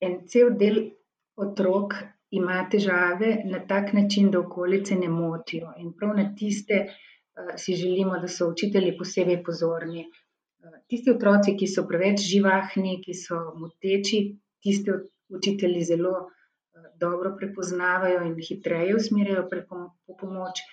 En 0.00 0.20
cel 0.28 0.52
del 0.60 0.82
otrok 1.36 1.94
ima 2.36 2.58
težave 2.70 3.42
na 3.46 3.62
tak 3.68 3.92
način, 3.96 4.30
da 4.30 4.40
okolice 4.40 4.96
ne 4.98 5.08
motijo, 5.08 5.72
in 5.80 5.92
prav 5.96 6.16
na 6.16 6.26
tiste, 6.36 6.86
si 7.56 7.74
želimo, 7.76 8.18
da 8.18 8.28
so 8.28 8.50
učitelji 8.50 8.96
posebej 8.98 9.42
pozorni. 9.44 10.06
tisti 10.90 11.10
otroci, 11.10 11.54
ki 11.56 11.66
so 11.70 11.84
preveč 11.86 12.22
živahni, 12.26 12.96
ki 13.04 13.14
so 13.14 13.36
moteči, 13.60 14.18
tiste 14.62 14.96
učitelji 15.28 15.84
zelo, 15.84 16.30
dobro 17.00 17.34
prepoznavajo 17.38 18.24
in 18.28 18.36
hitreje 18.48 18.96
usmerjajo 18.96 19.48
v 19.48 20.18
pomoč. 20.20 20.64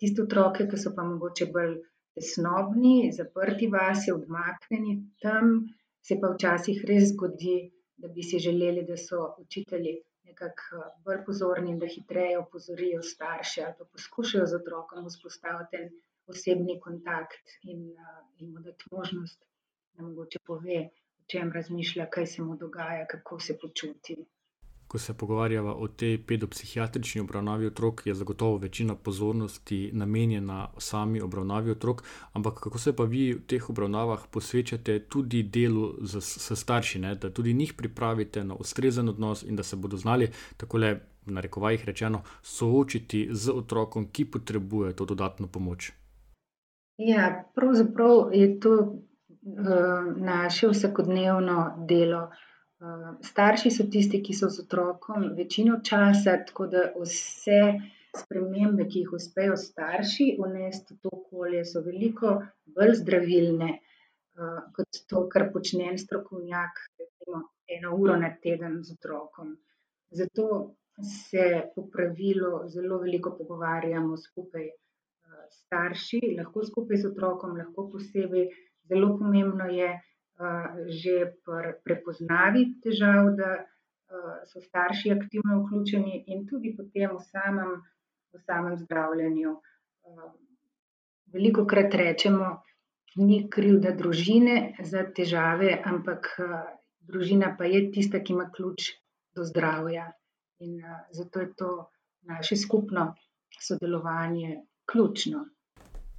Tiste 0.00 0.22
otroke, 0.22 0.66
ki 0.68 0.78
so 0.80 0.94
pa 0.96 1.04
mogoče 1.04 1.50
bolj 1.54 1.76
tesnobni, 2.16 3.12
zaprti 3.16 3.68
vase, 3.72 4.14
odmaknjeni, 4.16 4.96
tam 5.22 5.60
Se 6.08 6.16
pa 6.20 6.28
včasih 6.34 6.78
res 6.90 7.10
zgodi, 7.10 7.56
da 8.02 8.08
bi 8.14 8.22
si 8.28 8.38
želeli, 8.44 8.84
da 8.90 8.96
so 9.00 9.18
učitelji 9.42 9.92
nekako 10.28 10.84
bolj 11.04 11.18
pozorni 11.26 11.74
in 11.74 11.80
da 11.82 11.90
hitreje 11.94 12.38
opozorijo 12.38 13.02
starše 13.08 13.64
ali 13.66 13.74
pa 13.78 13.84
poskušajo 13.96 14.46
z 14.52 14.58
otrokom 14.60 15.10
vzpostaviti 15.10 15.80
en 15.82 15.90
osebni 16.32 16.78
kontakt 16.86 17.54
in, 17.74 17.82
in 18.38 18.52
mu 18.54 18.64
dati 18.68 18.88
možnost, 18.96 19.44
da 19.94 20.06
mogoče 20.08 20.40
pove, 20.46 20.80
o 21.20 21.24
čem 21.32 21.52
razmišlja, 21.58 22.08
kaj 22.16 22.26
se 22.34 22.48
mu 22.48 22.56
dogaja, 22.64 23.06
kako 23.12 23.40
se 23.48 23.58
počuti 23.64 24.16
ko 24.90 24.98
se 24.98 25.14
pogovarjava 25.14 25.74
o 25.74 25.88
tej 25.88 26.16
pedopsihiatrični 26.26 27.20
obravnavi 27.20 27.66
otrok, 27.66 28.06
je 28.06 28.14
zagotovo 28.14 28.56
večina 28.56 28.94
pozornosti 28.94 29.90
namenjena 29.92 30.68
sami 30.78 31.20
obravnavi 31.20 31.70
otrok, 31.70 32.02
ampak 32.32 32.54
kako 32.54 32.78
se 32.78 32.96
pa 32.96 33.04
vi 33.04 33.32
v 33.34 33.44
teh 33.46 33.70
obravnavah 33.70 34.24
posvečate 34.30 34.98
tudi 34.98 35.42
delu 35.42 35.92
z, 36.02 36.20
s 36.20 36.58
starši, 36.62 36.98
ne? 36.98 37.14
da 37.14 37.30
tudi 37.30 37.54
njih 37.54 37.74
pripravite 37.74 38.44
na 38.44 38.54
ustrezen 38.54 39.08
odnos 39.08 39.42
in 39.42 39.56
da 39.56 39.62
se 39.62 39.76
bodo 39.76 39.96
znali 39.96 40.30
tako 40.56 40.78
le. 40.78 41.00
V 41.26 41.32
narekovajih 41.36 41.84
rečeno, 41.84 42.22
soočiti 42.42 43.28
z 43.30 43.52
otrokom, 43.52 44.06
ki 44.08 44.24
potrebuje 44.24 44.94
to 44.96 45.04
dodatno 45.04 45.46
pomoč. 45.46 45.92
Ja, 46.96 47.44
pravzaprav 47.54 48.32
je 48.32 48.60
to 48.60 48.70
uh, 48.72 48.96
naše 50.16 50.68
vsakodnevno 50.68 51.84
delo. 51.88 52.22
Uh, 52.24 52.49
starši 53.22 53.70
so 53.70 53.86
tisti, 53.92 54.22
ki 54.24 54.34
so 54.34 54.48
z 54.48 54.64
otrokom 54.64 55.30
večino 55.36 55.80
časa, 55.84 56.38
tako 56.46 56.66
da 56.66 56.86
vse 56.96 57.60
spremembe, 58.16 58.86
ki 58.88 59.04
jih 59.04 59.12
uspejo 59.18 59.56
starši 59.56 60.34
unesti 60.40 60.94
v 60.94 60.98
to 61.02 61.12
okolje, 61.12 61.64
so 61.64 61.82
veliko 61.84 62.40
bolj 62.76 62.96
zdravilne 63.02 63.78
kot 64.74 65.00
to, 65.08 65.26
kar 65.28 65.50
počne 65.52 65.90
en 65.90 65.98
strokovnjak, 65.98 66.78
recimo 66.98 67.42
eno 67.68 67.94
uro 67.96 68.16
na 68.16 68.30
teden 68.42 68.80
z 68.84 68.96
otrokom. 68.96 69.56
Zato 70.10 70.46
se 71.02 71.70
po 71.74 71.86
pravilu 71.92 72.68
zelo 72.68 72.98
veliko 72.98 73.34
pogovarjamo 73.36 74.16
skupaj 74.16 74.66
s 75.50 75.60
starši, 75.66 76.20
lahko 76.38 76.64
skupaj 76.66 76.96
z 76.96 77.12
otrokom, 77.12 77.56
lahko 77.58 77.88
posebej. 77.92 78.48
Zelo 78.88 79.12
pomembno 79.18 79.68
je, 79.70 79.90
že 80.88 81.16
prepoznavi 81.84 82.64
težav, 82.84 83.34
da 83.36 83.50
so 84.50 84.60
starši 84.60 85.12
aktivno 85.12 85.60
vključeni 85.62 86.24
in 86.26 86.46
tudi 86.48 86.72
potem 86.76 87.12
v 87.16 87.20
samem, 87.26 87.76
v 88.34 88.40
samem 88.46 88.76
zdravljenju. 88.78 89.52
Veliko 91.30 91.66
krat 91.66 91.94
rečemo, 91.94 92.48
ni 93.16 93.44
krivda 93.50 93.92
družine 93.94 94.56
za 94.82 95.04
težave, 95.16 95.76
ampak 95.86 96.32
družina 97.06 97.54
pa 97.58 97.68
je 97.70 97.84
tista, 97.94 98.18
ki 98.18 98.34
ima 98.34 98.48
ključ 98.54 98.90
do 99.36 99.44
zdravja. 99.44 100.10
In 100.60 100.80
zato 101.16 101.40
je 101.40 101.52
to 101.56 101.70
naše 102.28 102.56
skupno 102.56 103.14
sodelovanje 103.60 104.62
ključno. 104.90 105.46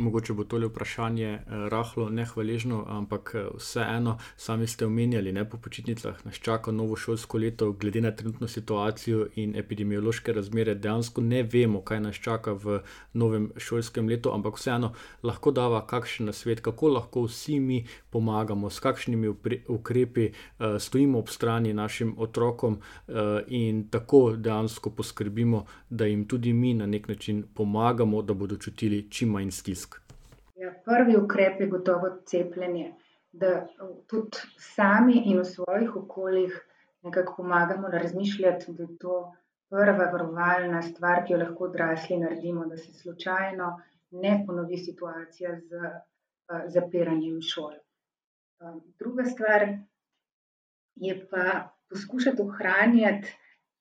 Mogoče 0.01 0.33
bo 0.33 0.43
tole 0.43 0.67
vprašanje 0.67 1.25
eh, 1.25 1.41
rahlo 1.69 2.09
nehvaležno, 2.09 2.85
ampak 2.87 3.31
eh, 3.35 3.43
vseeno, 3.57 4.17
sami 4.37 4.67
ste 4.67 4.85
omenjali, 4.85 5.31
da 5.31 5.45
po 5.45 5.57
počitnicah 5.57 6.25
nas 6.25 6.35
čaka 6.35 6.71
novo 6.71 6.95
šolsko 6.95 7.37
leto, 7.37 7.71
glede 7.71 8.01
na 8.01 8.11
trenutno 8.11 8.47
situacijo 8.47 9.27
in 9.35 9.55
epidemiološke 9.55 10.33
razmere, 10.33 10.75
dejansko 10.75 11.21
ne 11.21 11.43
vemo, 11.43 11.81
kaj 11.81 11.99
nas 11.99 12.15
čaka 12.15 12.53
v 12.53 12.79
novem 13.13 13.51
šolskem 13.57 14.09
letu, 14.09 14.33
ampak 14.33 14.57
vseeno 14.57 14.93
lahko 15.23 15.51
dava 15.51 15.85
kakšen 15.87 16.25
nasvet, 16.25 16.61
kako 16.65 16.87
lahko 16.95 17.27
vsi 17.27 17.59
mi 17.59 17.85
pomagamo, 18.09 18.69
s 18.69 18.79
kakšnimi 18.79 19.27
ukrepi 19.67 20.31
uh, 20.31 20.79
stojimo 20.79 21.19
ob 21.19 21.29
strani 21.29 21.73
našim 21.73 22.15
otrokom 22.17 22.79
in 23.47 23.87
tako 23.89 24.35
dejansko 24.37 24.89
poskrbimo, 24.89 25.65
da 25.89 26.05
jim 26.05 26.25
tudi 26.27 26.53
mi 26.53 26.73
na 26.73 26.85
nek 26.85 27.07
način 27.07 27.43
pomagamo, 27.53 28.21
da 28.21 28.33
bodo 28.33 28.57
čutili 28.57 29.07
čim 29.09 29.29
manj 29.29 29.51
stisk. 29.51 29.90
Ja, 30.61 30.69
prvi 30.85 31.15
ukrep 31.17 31.61
je 31.61 31.67
gotovo 31.67 32.09
cepljenje, 32.25 32.91
da 33.31 33.67
tudi 34.11 34.41
sami 34.61 35.21
in 35.31 35.39
v 35.39 35.45
svojih 35.45 35.95
okoljih 35.95 36.57
nekako 37.01 37.33
pomagamo 37.37 37.87
razmišljati, 37.89 38.73
da 38.77 38.83
je 38.83 38.97
to 39.01 39.15
prva 39.73 40.05
varovalna 40.11 40.81
stvar, 40.85 41.23
ki 41.25 41.33
jo 41.33 41.39
lahko 41.39 41.65
odrasli 41.69 42.19
naredimo, 42.21 42.65
da 42.69 42.77
se 42.77 42.93
slučajno 42.93 43.69
ne 44.25 44.33
ponovi 44.47 44.77
situacija 44.77 45.55
z 45.59 45.93
zapiranjem 46.75 47.39
šol. 47.41 47.73
Druga 48.99 49.25
stvar 49.31 49.65
je 50.95 51.15
pa 51.31 51.45
poskušati 51.89 52.41
ohranjati 52.41 53.33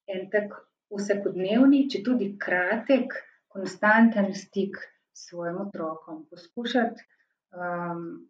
en 0.07 0.31
tak 0.33 0.57
vsakodnevni, 0.97 1.83
če 1.91 2.01
tudi 2.09 2.31
kratek, 2.47 3.13
konstanten 3.53 4.33
stik 4.35 4.81
svojim 5.13 5.61
otrokom. 5.61 6.27
Poskušati 6.31 7.03
um, 7.53 8.29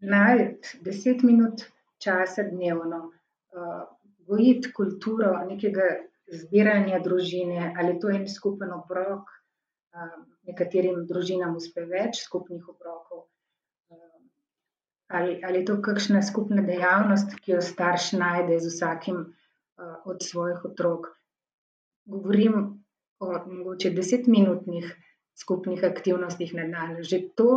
najti 0.00 0.78
deset 0.80 1.22
minut 1.22 1.64
časa 1.98 2.42
dnevno, 2.42 2.98
uh, 3.06 3.84
gojiti 4.18 4.72
kulturo 4.72 5.32
nekega 5.48 5.88
zbiranja 6.32 7.00
družine, 7.04 7.74
ali 7.78 7.98
to 8.00 8.10
je 8.10 8.20
en 8.20 8.28
skupen 8.28 8.72
obrok, 8.72 9.28
uh, 9.94 10.18
nekaterim 10.48 11.04
družinam 11.08 11.56
uspe 11.56 11.86
več 11.88 12.24
skupnih 12.24 12.68
obrokov. 12.68 13.26
Um, 13.92 14.28
ali, 15.08 15.40
ali 15.44 15.62
je 15.62 15.68
to 15.72 15.80
kakšna 15.82 16.22
skupna 16.22 16.64
dejavnost, 16.64 17.36
ki 17.40 17.56
jo 17.56 17.64
starš 17.64 18.12
najde 18.20 18.60
z 18.60 18.72
vsakim 18.72 19.20
uh, 19.24 19.96
od 20.04 20.22
svojih 20.22 20.64
otrok. 20.64 21.12
Govorim 22.04 22.84
o 23.24 23.26
mogoče 23.46 23.90
desetminutnih 23.96 24.90
skupnih 25.40 25.84
aktivnostih 25.84 26.54
na 26.54 26.66
dan. 26.68 26.96
Že 27.02 27.18
to 27.36 27.50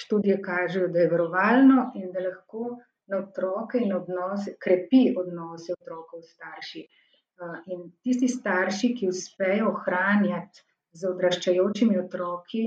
študije 0.00 0.40
kažejo, 0.42 0.88
da 0.88 1.00
je 1.00 1.10
varovalno 1.10 1.90
in 1.94 2.12
da 2.12 2.24
lahko 2.26 2.78
na 3.06 3.18
otroke 3.18 3.78
in 3.78 3.92
odnose, 3.94 4.56
krepi 4.64 5.02
odnose 5.18 5.74
otrokov 5.78 6.22
s 6.22 6.34
starši. 6.36 6.84
In 7.72 7.88
tisti 8.04 8.28
starši, 8.28 8.94
ki 8.98 9.08
uspejo 9.08 9.70
ohranjati 9.72 10.64
z 10.92 11.08
odraščajočimi 11.08 11.98
otroki 11.98 12.64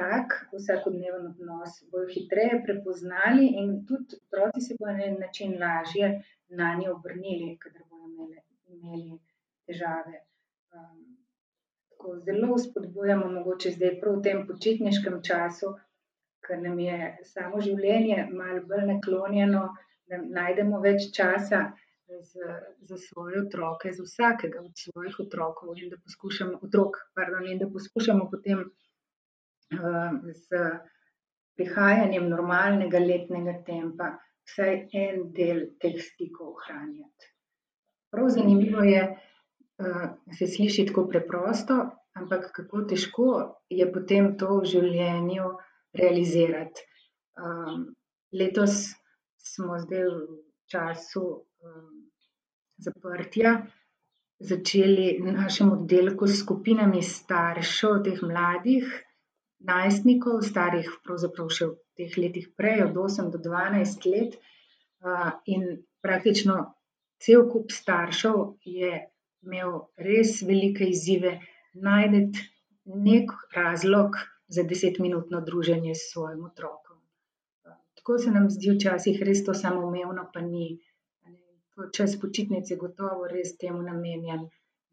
tak 0.00 0.34
vsakodneven 0.52 1.26
odnos, 1.30 1.76
bodo 1.92 2.08
hitreje 2.14 2.60
prepoznali 2.66 3.46
in 3.62 3.72
tudi 3.86 4.18
otroci 4.20 4.64
se 4.66 4.76
bodo 4.78 4.94
na 4.98 5.06
en 5.10 5.18
način 5.20 5.56
lažje 5.62 6.10
na 6.60 6.74
nje 6.78 6.90
obrnili, 6.90 7.56
kadar 7.62 7.82
bodo 7.90 8.06
imeli, 8.08 8.42
imeli 8.76 9.18
težave 9.66 10.22
ko 12.00 12.16
zelo 12.24 12.58
spodbujamo, 12.58 13.28
mogoče 13.36 13.74
zdaj 13.76 13.94
prav 14.00 14.18
v 14.18 14.24
tem 14.26 14.42
počitniškem 14.48 15.20
času, 15.28 15.74
ker 16.46 16.62
nam 16.64 16.78
je 16.80 16.98
samo 17.28 17.60
življenje 17.60 18.26
malo 18.32 18.64
bolj 18.70 18.86
naklonjeno, 18.94 19.68
da 20.10 20.18
najdemo 20.40 20.80
več 20.82 21.10
časa 21.16 21.60
za, 22.32 22.56
za 22.80 22.96
svoje 22.98 23.42
otroke, 23.42 23.92
za 23.92 24.06
vsakega 24.06 24.62
od 24.64 24.72
svojih 24.84 25.18
otrokov 25.26 25.76
in 25.78 25.90
da 25.92 25.98
poskušamo, 26.04 26.58
otrok, 26.66 26.98
pardon, 27.14 27.46
in 27.46 27.60
da 27.60 27.68
poskušamo 27.70 28.26
potem 28.32 28.64
uh, 28.64 30.16
z 30.48 30.64
prihajanjem 31.60 32.28
normalnega 32.32 32.98
letnega 33.04 33.60
tempa 33.66 34.14
vsaj 34.48 34.76
en 35.04 35.26
del 35.36 35.66
teh 35.82 35.98
stikov 36.02 36.54
ohranjati. 36.56 37.34
Prav 38.10 38.30
zanimivo 38.34 38.82
je, 38.82 39.02
se 40.38 40.46
sliši 40.46 40.86
tako 40.90 41.06
preprosto, 41.08 41.76
ampak 42.18 42.50
kako 42.52 42.84
težko 42.90 43.26
je 43.70 43.86
potem 43.92 44.36
to 44.38 44.60
v 44.60 44.70
življenju 44.74 45.50
realizirati. 45.96 46.86
Um, 47.40 47.86
letos 48.32 48.90
smo 49.40 49.78
zdaj 49.80 50.06
v 50.06 50.40
času 50.70 51.22
um, 51.30 52.10
zaprtja 52.78 53.60
začeli 54.40 55.20
na 55.20 55.32
našem 55.42 55.72
oddelku 55.72 56.26
s 56.26 56.40
skupinami 56.40 57.02
staršev, 57.04 58.00
teh 58.04 58.20
mladih 58.24 58.88
najstnikov, 59.68 60.40
starih 60.44 60.88
pravzaprav 61.04 61.50
še 61.52 61.68
v 61.68 61.76
teh 62.00 62.16
letih 62.16 62.48
prej, 62.56 62.86
od 62.88 62.96
8 62.96 63.28
do 63.34 63.40
12 63.44 64.08
let. 64.12 64.38
Uh, 65.00 65.32
in 65.48 65.80
praktično 66.04 66.56
cel 67.20 67.46
kup 67.48 67.72
staršev 67.72 68.56
je 68.64 68.92
imel 69.46 69.72
res 70.06 70.40
velike 70.48 70.88
izzive 70.92 71.32
najti 71.86 72.44
nek 73.06 73.32
razlog 73.56 74.18
za 74.56 74.62
desetminutno 74.72 75.40
druženje 75.46 75.94
s 75.94 76.12
svojim 76.12 76.44
otrokom. 76.44 76.98
Tako 78.00 78.18
se 78.18 78.30
nam 78.36 78.48
zdi 78.50 78.72
včasih 78.74 79.20
res 79.28 79.44
to 79.46 79.54
samoumevno, 79.54 80.28
pa 80.34 80.40
ni. 80.40 80.70
Čas 81.96 82.16
počitnice 82.20 82.74
je 82.74 82.78
gotovo 82.78 83.28
res 83.32 83.54
temu 83.60 83.82
namenjen, 83.82 84.48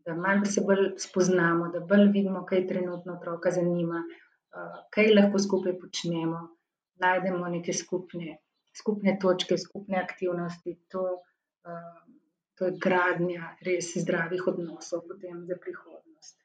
da 0.06 0.16
malo 0.16 0.46
se 0.46 0.62
bolj 0.68 0.86
spoznamo, 1.04 1.72
da 1.74 1.82
bolj 1.90 2.06
vidimo, 2.14 2.46
kaj 2.46 2.68
trenutno 2.68 3.18
otroka 3.18 3.52
zanima, 3.52 4.04
kaj 4.96 5.10
lahko 5.14 5.42
skupaj 5.48 5.76
počnemo, 5.82 6.44
najdemo 7.04 7.50
neke 7.56 7.74
skupne 7.74 8.38
skupne 8.78 9.18
točke, 9.22 9.58
skupne 9.58 9.98
aktivnosti, 9.98 10.78
to, 10.92 11.04
to 12.58 12.66
je 12.66 12.78
gradnja 12.82 13.54
res 13.62 13.94
zdravih 13.96 14.48
odnosov 14.48 15.06
potem 15.08 15.46
za 15.46 15.56
prihodnost. 15.62 16.42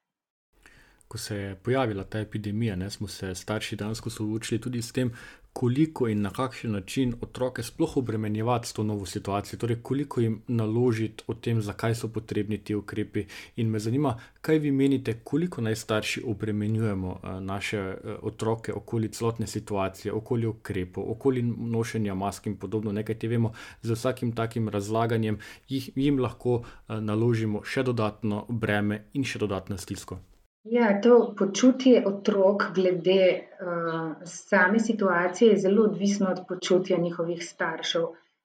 Ko 1.09 1.19
se 1.19 1.37
je 1.37 1.55
pojavila 1.57 2.05
ta 2.05 2.21
epidemija, 2.21 2.77
ne, 2.77 2.91
smo 2.91 3.09
se 3.09 3.35
starši 3.35 3.77
dejansko 3.77 4.11
soočili 4.11 4.61
tudi 4.61 4.83
s 4.83 4.93
tem, 4.93 5.13
koliko 5.53 6.09
in 6.09 6.21
na 6.23 6.31
kakšen 6.31 6.73
način 6.73 7.15
otroke 7.21 7.63
sploh 7.63 7.97
obremenjevati 7.97 8.69
s 8.69 8.73
to 8.73 8.83
novo 8.83 9.07
situacijo, 9.07 9.59
torej 9.59 9.77
koliko 9.83 10.21
jim 10.21 10.43
naložiti 10.47 11.25
o 11.27 11.35
tem, 11.35 11.61
zakaj 11.63 11.95
so 11.95 12.09
potrebni 12.09 12.59
ti 12.59 12.75
ukrepi. 12.75 13.27
In 13.57 13.71
me 13.71 13.79
zanima, 13.79 14.19
kaj 14.41 14.59
vi 14.59 14.71
menite, 14.71 15.21
koliko 15.25 15.61
naj 15.61 15.77
starši 15.77 16.23
obremenjujemo 16.27 17.21
eh, 17.23 17.41
naše 17.41 17.79
eh, 17.79 18.17
otroke 18.23 18.73
okoli 18.73 19.09
celotne 19.09 19.47
situacije, 19.47 20.13
okoli 20.13 20.47
ukrepov, 20.47 21.11
okoli 21.11 21.43
nošenja 21.43 22.15
mask 22.15 22.47
in 22.47 22.57
podobno. 22.57 22.93
Nekaj 22.93 23.19
te 23.19 23.29
vemo, 23.29 23.53
z 23.83 23.93
vsakim 23.93 24.33
takim 24.33 24.69
razlaganjem 24.69 25.39
jih, 25.69 25.91
jim 25.97 26.19
lahko 26.19 26.63
eh, 26.63 27.01
naložimo 27.01 27.63
še 27.65 27.83
dodatno 27.83 28.47
breme 28.49 29.05
in 29.13 29.25
še 29.25 29.39
dodatno 29.39 29.79
stisko. 29.79 30.19
Ja, 30.65 31.01
to 31.03 31.35
počutje 31.39 32.05
otrok 32.07 32.63
glede 32.75 33.49
uh, 33.61 34.13
same 34.25 34.79
situacije 34.79 35.51
je 35.51 35.59
zelo 35.59 35.85
odvisno 35.85 36.31
od 36.31 36.45
počutja 36.49 36.99
njihovih 36.99 37.43
staršev. 37.47 38.05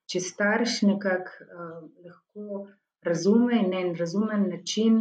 Če 0.09 0.19
starš 0.19 0.81
nekako 0.81 1.45
uh, 1.45 1.75
lahko 2.05 2.63
razume 3.05 3.59
in 3.59 3.73
en 3.73 3.93
razumen 3.99 4.49
način, 4.49 4.97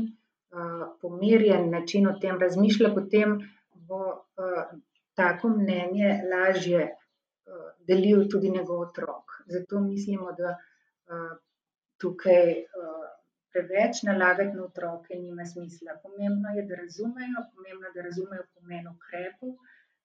uh, 0.53 0.85
pomirjen 1.01 1.71
način 1.71 2.09
o 2.09 2.13
tem 2.21 2.37
razmišlja, 2.41 2.93
potem 2.95 3.39
bo 3.73 4.03
uh, 4.05 4.63
tako 5.15 5.55
mnenje 5.57 6.21
lažje 6.35 6.85
uh, 6.85 7.67
delil 7.89 8.29
tudi 8.29 8.51
njegov 8.51 8.81
otrok. 8.91 9.41
Zato 9.47 9.81
mislimo, 9.81 10.37
da 10.37 10.53
uh, 10.53 11.37
tukaj. 11.97 12.57
Preveč 13.57 14.03
nalagati 14.05 14.57
na 14.57 14.65
otroke 14.65 15.17
nima 15.17 15.45
smisla. 15.49 15.95
Pomembno 16.03 16.51
je, 16.57 16.63
da 16.69 16.77
razumejo, 16.77 17.45
pomembno 17.55 17.87
je, 17.87 17.93
da 17.95 18.03
razumejo 18.05 18.43
pomen 18.55 18.89
ukrepov. 18.91 19.55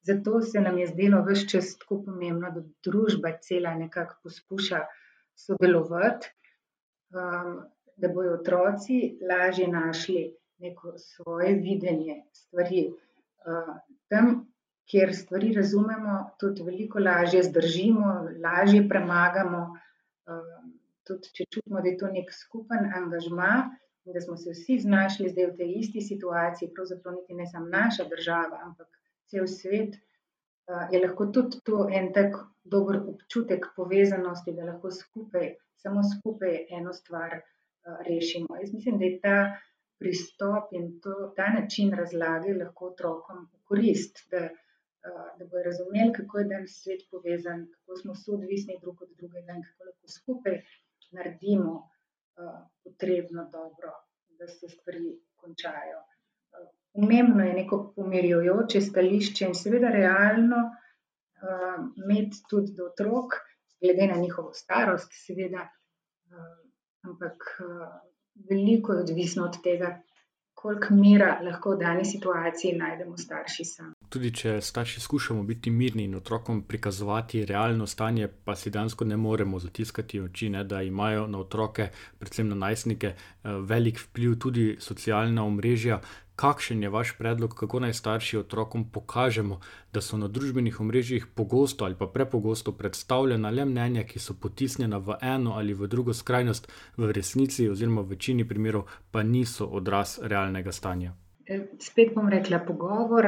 Zato 0.08 0.42
se 0.42 0.62
nam 0.62 0.78
je 0.80 0.88
zdelo 0.88 1.20
vse 1.26 1.48
čas 1.50 1.74
tako 1.82 1.98
pomembno, 2.06 2.52
da 2.56 2.64
družba 2.88 3.34
cela 3.44 3.74
nekako 3.76 4.16
poskuša 4.24 4.80
sodelovati, 5.36 6.32
um, 7.12 7.60
da 7.98 8.08
bodo 8.08 8.38
otroci 8.38 9.02
lažje 9.30 9.68
našli 9.68 10.24
neko 10.64 10.96
svoje 10.98 11.54
videnje 11.60 12.22
stvari. 12.32 12.88
Uh, 13.44 13.76
tam, 14.08 14.34
kjer 14.92 15.16
stvari 15.16 15.52
razumemo, 15.54 16.18
tudi 16.40 16.64
veliko 16.64 17.00
lažje 17.00 17.44
zdržimo, 17.44 18.16
lažje 18.44 18.88
premagamo. 18.90 19.66
Tudi 21.12 21.34
če 21.38 21.48
čutimo, 21.56 21.84
da 21.84 21.92
je 21.92 21.98
to 22.00 22.10
nek 22.16 22.32
skupen 22.32 22.88
angažma 22.96 23.52
in 24.08 24.16
da 24.16 24.22
smo 24.24 24.38
se 24.38 24.54
vsi 24.56 24.80
znašli 24.86 25.30
zdaj 25.34 25.50
v 25.52 25.58
tej 25.58 25.74
isti 25.82 26.02
situaciji, 26.02 26.72
pravzaprav 26.78 27.20
niti 27.20 27.36
ne 27.38 27.46
samo 27.52 27.68
naša 27.70 28.08
država, 28.14 28.62
ampak 28.66 28.88
cel 29.30 29.48
svet, 29.48 29.98
je 30.94 31.02
lahko 31.04 31.28
tudi 31.36 31.60
to 31.68 31.84
en 32.00 32.12
tak 32.16 32.38
dober 32.64 33.02
občutek 33.14 33.68
povezanosti, 33.76 34.56
da 34.58 34.70
lahko 34.72 34.92
skupaj, 34.96 35.52
samo 35.84 36.04
skupaj 36.14 36.66
eno 36.80 36.94
stvar 36.94 37.42
rešimo. 38.08 38.58
Jaz 38.62 38.74
mislim, 38.74 38.98
da 39.00 39.06
je 39.06 39.20
ta 39.20 39.38
pristop 40.02 40.74
in 40.78 41.00
to, 41.02 41.34
ta 41.38 41.52
način 41.54 41.94
razlage 41.94 42.54
lahko 42.58 42.92
otrokom 42.94 43.48
v 43.54 43.64
korist, 43.70 44.24
da, 44.32 44.48
da 45.38 45.46
bodo 45.46 45.64
razumeli, 45.66 46.14
kako 46.14 46.40
je 46.40 46.50
danes 46.54 46.78
svet 46.84 47.04
povezan, 47.12 47.68
kako 47.74 47.98
smo 48.02 48.16
soodvisni 48.16 48.80
drug 48.82 49.02
od 49.02 49.12
drugega 49.18 49.58
in 49.58 49.68
kako 49.68 49.90
lahko 49.90 50.16
skupaj 50.18 50.62
naredimo 51.12 51.74
uh, 51.74 52.60
potrebno 52.84 53.50
dobro, 53.52 53.92
da 54.40 54.48
se 54.48 54.70
stvari 54.70 55.20
končajo. 55.36 56.00
Pomembno 56.94 57.44
je 57.44 57.54
neko 57.54 57.94
pomirjujoče 57.96 58.82
stališče 58.82 59.46
in 59.46 59.56
seveda 59.56 59.92
realno 59.96 60.60
uh, 60.68 61.86
imeti 62.04 62.44
tudi 62.50 62.74
do 62.78 62.90
otrok, 62.92 63.38
glede 63.82 64.08
na 64.14 64.22
njihovo 64.22 64.54
starost, 64.54 65.14
seveda, 65.26 65.68
ampak 67.04 67.44
veliko 68.50 68.94
je 68.94 69.02
odvisno 69.02 69.46
od 69.46 69.58
tega, 69.64 70.02
koliko 70.62 70.94
mira 70.94 71.40
lahko 71.44 71.72
v 71.72 71.78
dani 71.78 72.06
situaciji 72.06 72.76
najdemo 72.78 73.18
starši 73.18 73.66
sami. 73.66 73.94
Tudi 74.10 74.32
če 74.36 74.60
starši 74.62 75.02
skušamo 75.02 75.44
biti 75.44 75.72
mirni 75.72 76.04
in 76.04 76.16
otrokom 76.16 76.62
prikazovati 76.68 77.46
realno 77.46 77.88
stanje, 77.88 78.28
pa 78.46 78.56
si 78.56 78.70
dejansko 78.70 79.06
ne 79.06 79.18
moremo 79.18 79.60
zatiskati 79.60 80.22
oči, 80.22 80.50
ne, 80.50 80.64
da 80.64 80.82
imajo 80.82 81.28
na 81.28 81.40
otroke, 81.40 81.90
predvsem 82.20 82.50
na 82.50 82.56
najstnike, 82.56 83.08
eh, 83.08 83.56
velik 83.74 84.00
vpliv 84.00 84.38
tudi 84.40 84.76
socialna 84.80 85.46
omrežja. 85.46 86.02
Kakšen 86.42 86.84
je 86.84 86.90
vaš 86.90 87.12
predlog, 87.18 87.54
kako 87.54 87.80
naj 87.80 87.94
starši 87.94 88.38
otrokom 88.38 88.88
pokažemo, 88.92 89.60
da 89.94 90.02
so 90.02 90.18
na 90.18 90.28
družbenih 90.28 90.80
omrežjih 90.82 91.26
pogosto 91.36 91.86
ali 91.86 91.96
pa 92.00 92.08
prepogosto 92.08 92.72
predstavljena 92.72 93.50
le 93.50 93.66
mnenja, 93.66 94.04
ki 94.04 94.20
so 94.20 94.34
potisnjena 94.34 94.98
v 94.98 95.20
eno 95.22 95.54
ali 95.60 95.74
v 95.74 95.88
drugo 95.88 96.14
skrajnost, 96.14 96.72
v 96.98 97.12
resnici 97.18 97.68
oziroma 97.70 98.02
v 98.02 98.16
večini 98.16 98.48
primerov 98.48 98.90
pa 99.12 99.24
niso 99.24 99.68
odraz 99.80 100.18
realnega 100.24 100.72
stanja? 100.72 101.12
Spet 101.80 102.16
bom 102.16 102.30
rekla 102.30 102.60
pogovor 102.66 103.28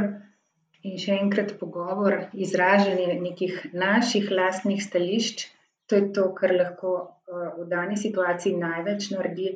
in 0.81 0.97
še 0.97 1.19
enkrat 1.19 1.53
pogovor, 1.59 2.17
izražanje 2.33 3.19
nekih 3.21 3.59
naših 3.73 4.31
lastnih 4.31 4.81
stališč. 4.83 5.45
To 5.91 5.99
je 5.99 6.09
to, 6.15 6.25
kar 6.33 6.55
lahko 6.55 6.95
eh, 6.97 7.45
v 7.59 7.67
dani 7.69 7.99
situaciji 7.99 8.57
največ 8.57 9.11
naredi 9.13 9.53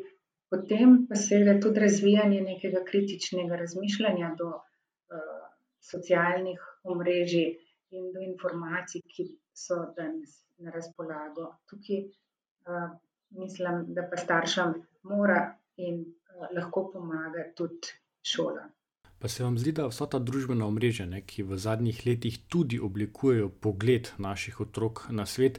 Potem 0.49 0.93
pa 1.09 1.15
seveda 1.19 1.57
tudi 1.63 1.79
razvijanje 1.83 2.41
nekega 2.41 2.83
kritičnega 2.89 3.55
razmišljanja 3.61 4.29
do 4.39 4.47
uh, 4.53 5.41
socialnih 5.91 6.61
omrežij 6.83 7.49
in 7.97 8.11
do 8.13 8.23
informacij, 8.23 9.03
ki 9.15 9.27
so 9.65 9.79
danes 9.97 10.37
na 10.63 10.71
razpolago. 10.71 11.49
Tukaj 11.69 11.99
uh, 12.03 12.89
mislim, 13.41 13.83
da 13.99 14.07
pa 14.09 14.17
staršem 14.23 14.73
mora 15.11 15.41
in 15.75 16.01
uh, 16.05 16.47
lahko 16.55 16.87
pomaga 16.93 17.49
tudi 17.55 17.95
šola. 18.33 18.67
Pa 19.19 19.27
se 19.27 19.43
vam 19.43 19.57
zdi, 19.57 19.71
da 19.71 19.87
vsa 19.89 20.05
ta 20.05 20.19
družbena 20.21 20.67
omrežja, 20.69 21.07
ne, 21.09 21.23
ki 21.25 21.41
v 21.49 21.57
zadnjih 21.57 22.03
letih 22.05 22.35
tudi 22.53 22.77
oblikujejo 22.79 23.49
pogled 23.49 24.11
naših 24.21 24.59
otrok 24.61 25.07
na 25.09 25.25
svet, 25.25 25.57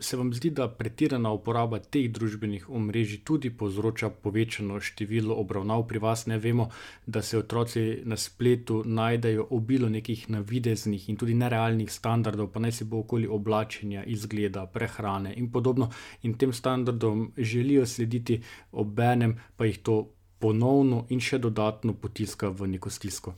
se 0.00 0.18
vam 0.20 0.34
zdi, 0.36 0.50
da 0.50 0.66
pretirana 0.68 1.32
uporaba 1.32 1.80
teh 1.80 2.10
družbenih 2.12 2.68
omrežij 2.68 3.22
tudi 3.24 3.50
povzroča 3.50 4.10
povečano 4.10 4.82
število 4.84 5.38
obravnav 5.40 5.86
pri 5.88 6.04
vas? 6.04 6.26
Ne 6.26 6.38
vemo, 6.38 6.68
da 7.06 7.22
se 7.22 7.38
otroci 7.38 8.02
na 8.04 8.20
spletu 8.20 8.82
najdejo 8.84 9.48
obilo 9.56 9.88
nekih 9.88 10.28
navideznih 10.30 11.08
in 11.08 11.16
tudi 11.16 11.34
nerealnih 11.34 11.88
standardov, 11.88 12.52
pa 12.52 12.60
naj 12.60 12.82
se 12.82 12.84
bo 12.84 13.00
okoli 13.00 13.26
oblačenja, 13.26 14.04
izgleda, 14.04 14.66
prehrane 14.66 15.32
in 15.40 15.48
podobno, 15.52 15.88
in 16.22 16.36
tem 16.36 16.52
standardom 16.52 17.30
želijo 17.38 17.86
slediti, 17.86 18.42
obenem 18.72 19.38
pa 19.56 19.64
jih 19.64 19.78
to 19.78 20.00
ponovno 20.40 21.04
in 21.08 21.20
še 21.20 21.38
dodatno 21.38 21.94
potiska 21.94 22.48
v 22.48 22.72
neko 22.74 22.90
stisko. 22.90 23.34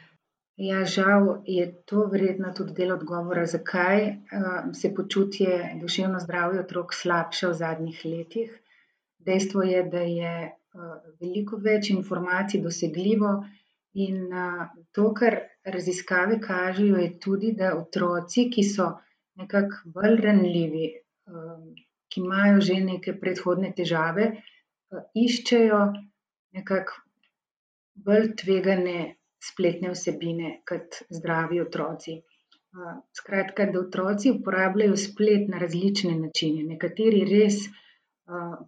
Ja, 0.62 0.84
žal 0.84 1.42
je 1.48 1.64
to 1.88 2.04
verjetno 2.12 2.52
tudi 2.54 2.74
del 2.76 2.92
odgovora, 2.94 3.46
zakaj 3.48 4.02
uh, 4.08 4.50
se 4.76 4.92
počutje 4.94 5.72
duševno 5.80 6.20
zdravje 6.20 6.60
otrok 6.60 6.92
slabše 6.94 7.48
v 7.48 7.56
zadnjih 7.62 8.02
letih. 8.04 8.52
Dejstvo 9.18 9.64
je, 9.64 9.80
da 9.94 10.02
je 10.04 10.34
uh, 10.50 10.92
veliko 11.20 11.56
več 11.56 11.90
informacij 11.94 12.60
dosegljivo, 12.62 13.32
in 13.94 14.28
uh, 14.32 14.68
to, 14.92 15.08
kar 15.16 15.38
raziskave 15.64 16.38
kažejo, 16.40 17.00
je 17.00 17.10
tudi, 17.20 17.52
da 17.56 17.74
otroci, 17.78 18.46
ki 18.52 18.64
so 18.64 18.92
nekako 19.40 19.92
bolj 19.96 20.20
ranljivi, 20.20 20.86
ki 22.12 22.20
imajo 22.20 22.60
že 22.60 22.78
neke 22.84 23.14
predhodne 23.20 23.72
težave, 23.76 24.26
iščejo 25.16 25.80
nekako 26.52 27.00
bolj 28.06 28.28
tvegane 28.42 28.98
spletne 29.42 29.90
vsebine 29.92 30.52
kot 30.68 31.02
zdravi 31.10 31.60
otroci. 31.60 32.20
Skratka, 33.18 33.66
da 33.68 33.80
otroci 33.80 34.30
uporabljajo 34.32 34.96
splet 34.96 35.48
na 35.52 35.58
različne 35.60 36.14
načine. 36.18 36.62
Nekateri 36.74 37.24
res 37.28 37.58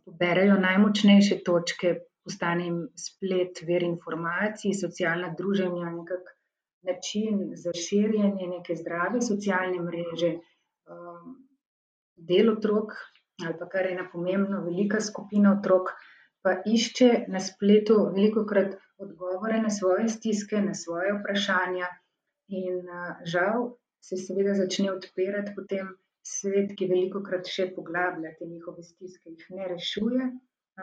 poberajo 0.05 0.59
najmočnejše 0.61 1.39
točke, 1.47 1.95
postane 2.25 2.67
jim 2.67 2.81
splet 3.01 3.63
ver 3.69 3.87
informacij, 3.87 4.75
socialna 4.77 5.31
druženja, 5.39 5.93
nekak 5.95 6.35
način 6.85 7.53
za 7.57 7.73
širjenje 7.73 8.49
neke 8.51 8.77
zdrave 8.77 9.23
socialne 9.25 9.81
mreže. 9.87 10.35
Del 12.29 12.51
otrok, 12.53 12.93
ali 13.45 13.57
pa 13.59 13.69
kar 13.73 13.89
ena 13.89 14.05
pomembna, 14.13 14.61
velika 14.67 15.01
skupina 15.01 15.57
otrok, 15.59 15.95
pa 16.45 16.59
išče 16.69 17.11
na 17.33 17.41
spletu 17.41 17.97
veliko 18.13 18.45
krat 18.47 18.77
odgovore 19.01 19.61
na 19.63 19.71
svoje 19.71 20.09
stiske, 20.13 20.61
na 20.61 20.75
svoje 20.75 21.15
vprašanja, 21.19 21.89
in 22.49 22.83
žal 23.25 23.71
se 24.05 24.17
seveda 24.21 24.55
začne 24.55 24.93
odpirati 24.93 25.55
potem 25.57 25.89
svet, 26.25 26.75
ki 26.77 26.89
veliko 26.91 27.23
krat 27.25 27.49
še 27.49 27.71
poglablja 27.77 28.35
te 28.39 28.49
njihove 28.49 28.85
stiske, 28.85 29.33
jih 29.33 29.47
ne 29.57 29.69
rešuje, 29.73 30.29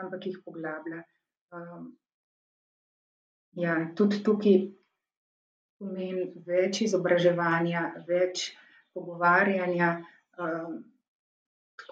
ampak 0.02 0.26
jih 0.26 0.38
poglablja. 0.44 1.02
Ja, 3.62 3.76
tudi 3.98 4.22
tukaj 4.26 4.58
pomeni 5.82 6.28
več 6.46 6.82
izobraževanja, 6.86 7.88
več 8.08 8.48
pogovarjanja. 8.96 9.94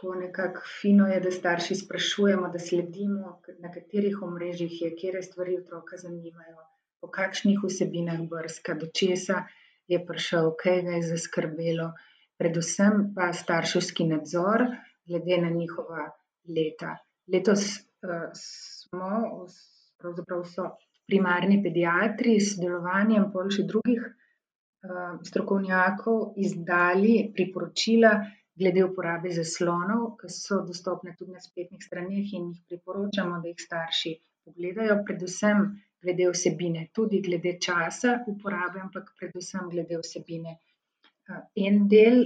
Tako 0.01 0.15
nekako 0.15 0.61
fino 0.81 1.07
je, 1.07 1.21
da 1.21 1.31
starši 1.31 1.75
sprašujemo, 1.75 2.49
da 2.49 2.59
sledimo, 2.59 3.41
na 3.59 3.73
katerih 3.73 4.23
omrežjih 4.23 4.79
je, 4.83 4.89
katere 4.95 5.21
stvari 5.23 5.57
otroka 5.59 5.99
zanimajo, 6.01 6.57
po 7.01 7.11
kakšnih 7.13 7.59
vsebinah 7.65 8.23
brska, 8.31 8.75
do 8.81 8.89
česa 9.01 9.43
je 9.93 9.99
prišel, 10.07 10.55
kaj 10.63 10.81
ga 10.87 10.97
je 10.97 11.03
zaskrbelo. 11.11 11.91
Predvsem 12.41 13.11
pa 13.15 13.29
starševski 13.43 14.09
nadzor 14.09 14.65
glede 15.05 15.41
na 15.43 15.51
njihova 15.51 16.09
leta. 16.49 16.97
Letos 17.29 17.69
smo, 18.41 19.13
pravzaprav 20.01 20.49
so 20.49 20.71
primarni 21.13 21.61
pediatri 21.63 22.39
s 22.41 22.55
sodelovanjem 22.55 23.29
pol 23.37 23.53
še 23.53 23.69
drugih 23.69 24.09
strokovnjakov 25.29 26.39
izdali 26.41 27.19
priporočila 27.37 28.17
glede 28.61 28.85
uporabe 28.85 29.33
zaslonov, 29.37 30.03
ke 30.21 30.29
so 30.29 30.61
dostopne 30.67 31.15
tudi 31.19 31.33
na 31.37 31.41
spletnih 31.41 31.83
straneh 31.83 32.35
in 32.39 32.51
jih 32.51 32.61
priporočamo, 32.69 33.41
da 33.43 33.53
jih 33.53 33.63
starši 33.67 34.13
pogledajo, 34.45 34.99
predvsem 35.09 35.65
glede 36.03 36.29
vsebine, 36.33 36.89
tudi 36.97 37.21
glede 37.27 37.57
časa 37.67 38.19
uporabe, 38.33 38.83
ampak 38.87 39.13
predvsem 39.21 39.69
glede 39.73 40.01
vsebine. 40.03 40.57
En 41.67 41.87
del 41.89 42.21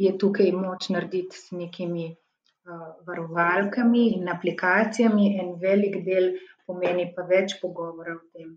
je 0.00 0.12
tukaj 0.18 0.50
moč 0.56 0.88
narediti 0.94 1.36
z 1.36 1.58
nekimi 1.62 2.06
varovalkami 3.06 4.04
in 4.16 4.28
aplikacijami, 4.28 5.26
en 5.40 5.54
velik 5.64 6.00
del 6.06 6.30
pomeni 6.66 7.10
pa 7.16 7.26
več 7.32 7.58
pogovora 7.62 8.14
o 8.16 8.22
tem, 8.32 8.54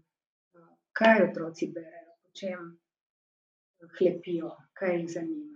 kaj 1.00 1.26
otroci 1.30 1.72
berejo, 1.76 2.14
o 2.28 2.30
čem 2.40 2.70
hlepijo, 3.98 4.54
kaj 4.80 4.96
jih 5.00 5.10
zanima. 5.18 5.53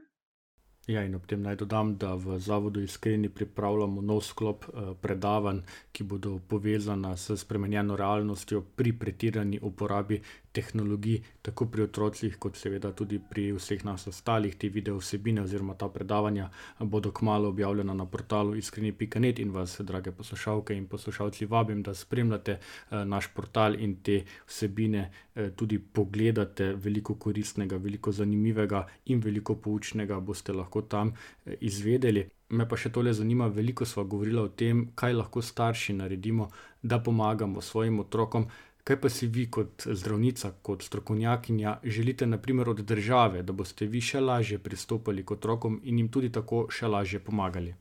Ja, 0.87 1.01
in 1.03 1.15
ob 1.15 1.25
tem 1.27 1.41
naj 1.43 1.57
dodam, 1.59 1.97
da 1.99 2.13
v 2.15 2.37
Zavodu 2.39 2.79
Iskreni 2.79 3.27
pripravljamo 3.29 4.01
nov 4.01 4.21
sklop, 4.23 4.69
predavanj, 5.03 5.59
ki 5.91 6.05
bodo 6.07 6.37
povezana 6.47 7.11
s 7.17 7.35
spremenjeno 7.43 7.97
realnostjo 7.99 8.61
pri 8.75 8.93
pretirani 8.95 9.59
uporabi 9.61 10.21
tehnologij, 10.57 11.19
tako 11.41 11.65
pri 11.69 11.83
otrocih 11.83 12.37
kot 12.39 12.55
seveda 12.57 12.93
tudi 12.95 13.19
pri 13.19 13.51
vseh 13.57 13.83
nas 13.85 14.07
ostalih. 14.07 14.55
Te 14.55 14.69
video 14.69 14.95
vsebine 14.97 15.43
oziroma 15.43 15.75
ta 15.75 15.89
predavanja 15.91 16.47
bodo 16.79 17.11
kmalu 17.11 17.51
objavljena 17.51 17.93
na 17.93 18.05
portalu 18.05 18.55
iskreni 18.55 18.91
pika 18.91 19.19
net 19.19 19.39
in 19.43 19.51
vas, 19.51 19.75
drage 19.81 20.11
poslušalke 20.11 20.73
in 20.77 20.87
poslušalci, 20.87 21.45
vabim, 21.45 21.83
da 21.83 21.93
spremljate, 21.93 22.57
naš 22.91 23.27
portal 23.35 23.75
in 23.75 23.99
te 24.01 24.23
vsebine, 24.47 25.11
tudi 25.55 25.79
pogledate. 25.79 26.71
Veliko 26.73 27.15
koristnega, 27.15 27.77
veliko 27.77 28.11
zanimivega 28.11 28.87
in 29.05 29.19
veliko 29.21 29.55
poučnega 29.55 30.19
boste 30.19 30.53
lahko 30.53 30.76
tam, 30.81 31.13
izvedeli. 31.59 32.27
Me 32.49 32.67
pa 32.69 32.77
še 32.79 32.91
tole 32.95 33.11
zanima, 33.13 33.47
veliko 33.51 33.85
sva 33.85 34.03
govorila 34.03 34.45
o 34.47 34.53
tem, 34.61 34.87
kaj 34.95 35.13
lahko 35.13 35.41
starši 35.41 35.93
naredimo, 35.93 36.47
da 36.81 36.99
pomagamo 37.03 37.61
svojim 37.61 37.99
otrokom. 37.99 38.47
Kaj 38.87 39.01
pa 39.03 39.09
si 39.11 39.27
vi 39.27 39.49
kot 39.51 39.83
zdravnica, 39.83 40.53
kot 40.63 40.83
strokovnjakinja 40.83 41.79
želite 41.83 42.27
na 42.27 42.37
primer 42.37 42.69
od 42.69 42.79
države, 42.79 43.41
da 43.43 43.53
boste 43.53 43.85
vi 43.85 43.99
še 44.01 44.21
lažje 44.23 44.61
pristopali 44.63 45.25
k 45.25 45.35
otrokom 45.35 45.81
in 45.83 45.99
jim 45.99 46.07
tudi 46.07 46.31
tako 46.31 46.67
še 46.71 46.87
lažje 46.87 47.19
pomagali? 47.19 47.75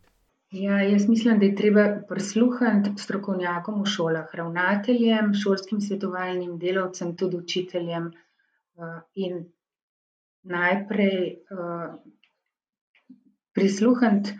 Ja, 0.50 0.80
jaz 0.82 1.08
mislim, 1.08 1.38
da 1.38 1.46
je 1.46 1.54
treba 1.54 1.84
prisluhniti 2.08 3.02
strokovnjakom 3.02 3.80
v 3.82 3.86
šolah, 3.90 4.34
ravnateljem, 4.40 5.32
šolskim 5.34 5.80
svetovalnim 5.80 6.58
delavcem, 6.58 7.16
tudi 7.16 7.36
učiteljem. 7.36 8.10
In 9.14 9.44
najprej, 10.42 11.18
prisluhniti, 13.56 14.36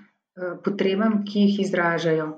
potrebam, 0.65 1.23
ki 1.25 1.47
jih 1.47 1.61
izražajo. 1.67 2.29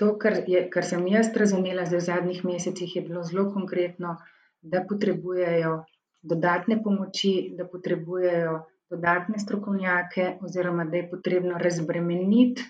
To, 0.00 0.14
kar 0.22 0.38
je, 0.48 0.64
kar 0.72 0.86
sem 0.86 1.04
jaz 1.10 1.28
razumela 1.36 1.84
zdaj 1.84 2.00
v 2.00 2.06
zadnjih 2.06 2.44
mesecih, 2.48 2.96
je 2.96 3.02
bilo 3.04 3.22
zelo 3.26 3.48
konkretno, 3.52 4.16
da 4.62 4.80
potrebujejo 4.88 5.74
dodatne 6.22 6.78
pomoči, 6.82 7.34
da 7.58 7.66
potrebujejo 7.68 8.54
dodatne 8.90 9.38
strokovnjake 9.38 10.38
oziroma 10.42 10.86
da 10.88 10.96
je 10.96 11.10
potrebno 11.10 11.58
razbremeniti, 11.60 12.64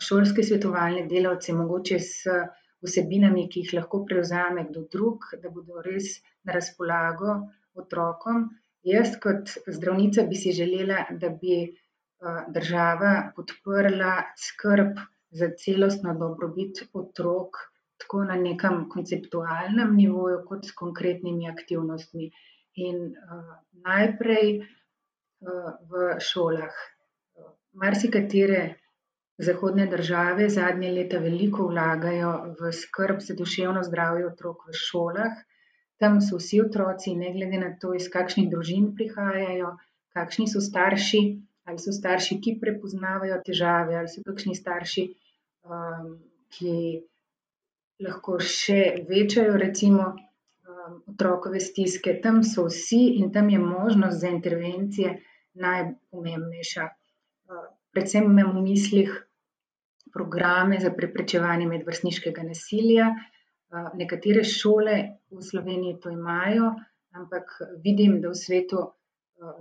šolske 0.00 0.42
svetovalne 0.42 1.04
delavce, 1.10 1.52
mogoče 1.52 1.98
z 2.00 2.36
vsebinami, 2.84 3.48
ki 3.50 3.64
jih 3.64 3.74
lahko 3.80 4.04
prevzame 4.08 4.64
kdo 4.68 4.84
drug, 4.92 5.26
da 5.42 5.50
bodo 5.50 5.82
res 5.84 6.20
na 6.44 6.56
razpolago 6.56 7.40
otrokom. 7.74 8.48
Jaz 8.84 9.16
kot 9.20 9.52
zdravnica 9.66 10.24
bi 10.28 10.36
si 10.36 10.52
želela, 10.52 11.04
da 11.20 11.28
bi, 11.28 11.64
država 12.54 13.32
podprla 13.36 14.14
skrb 14.38 14.98
za 15.30 15.50
celostno 15.58 16.14
dobrobit 16.18 16.84
otrok, 16.92 17.58
tako 17.98 18.24
na 18.24 18.36
nekem 18.36 18.88
konceptualnem 18.90 19.96
nivoju 19.96 20.42
kot 20.48 20.66
s 20.66 20.72
konkretnimi 20.72 21.50
aktivnostmi. 21.50 22.30
In, 22.74 23.12
najprej, 23.86 24.64
v 25.90 26.06
šolah. 26.18 26.74
Marsikatere 27.74 28.74
zahodne 29.38 29.86
države 29.86 30.48
zadnja 30.48 30.90
leta 30.94 31.18
veliko 31.18 31.66
vlagajo 31.66 32.54
v 32.60 32.72
skrb 32.72 33.20
za 33.20 33.34
duševno 33.34 33.82
zdravje 33.82 34.26
otrok 34.26 34.68
v 34.68 34.76
šolah. 34.78 35.40
Tam 35.98 36.20
so 36.20 36.38
vsi 36.38 36.60
otroci, 36.62 37.14
ne 37.14 37.32
glede 37.32 37.58
na 37.58 37.70
to, 37.80 37.94
iz 37.94 38.08
kakšnih 38.10 38.50
družin 38.50 38.94
prihajajo, 38.94 39.76
kakšni 40.14 40.46
so 40.50 40.62
starši, 40.62 41.20
ali 41.64 41.78
so 41.80 41.92
starši, 41.92 42.38
ki 42.44 42.58
prepoznavajo 42.60 43.40
težave, 43.46 43.96
ali 43.96 44.10
so 44.12 44.22
kakšni 44.26 44.54
starši, 44.58 45.04
ki 46.54 46.74
lahko 48.04 48.38
še 48.38 48.80
večajo 49.08 49.56
recimo, 49.60 50.12
otrokove 51.08 51.60
stiske. 51.60 52.18
Tam 52.22 52.42
so 52.44 52.66
vsi 52.68 53.16
in 53.20 53.30
tam 53.32 53.48
je 53.50 53.58
možnost 53.58 54.20
za 54.20 54.28
intervencije 54.28 55.14
najpomembnejša. 55.54 56.88
Predvsem 57.94 58.26
imam 58.28 58.56
v 58.56 58.64
mislih 58.66 59.14
programe 60.12 60.80
za 60.80 60.90
preprečevanje 60.90 61.66
medvrstniškega 61.70 62.42
nasilja. 62.42 63.14
nekatere 63.94 64.44
šole 64.44 64.92
v 65.30 65.42
Sloveniji 65.42 66.00
to 66.00 66.10
imajo, 66.10 66.74
ampak 67.10 67.50
vidim, 67.82 68.20
da 68.22 68.30
v 68.30 68.38
svetu, 68.38 68.82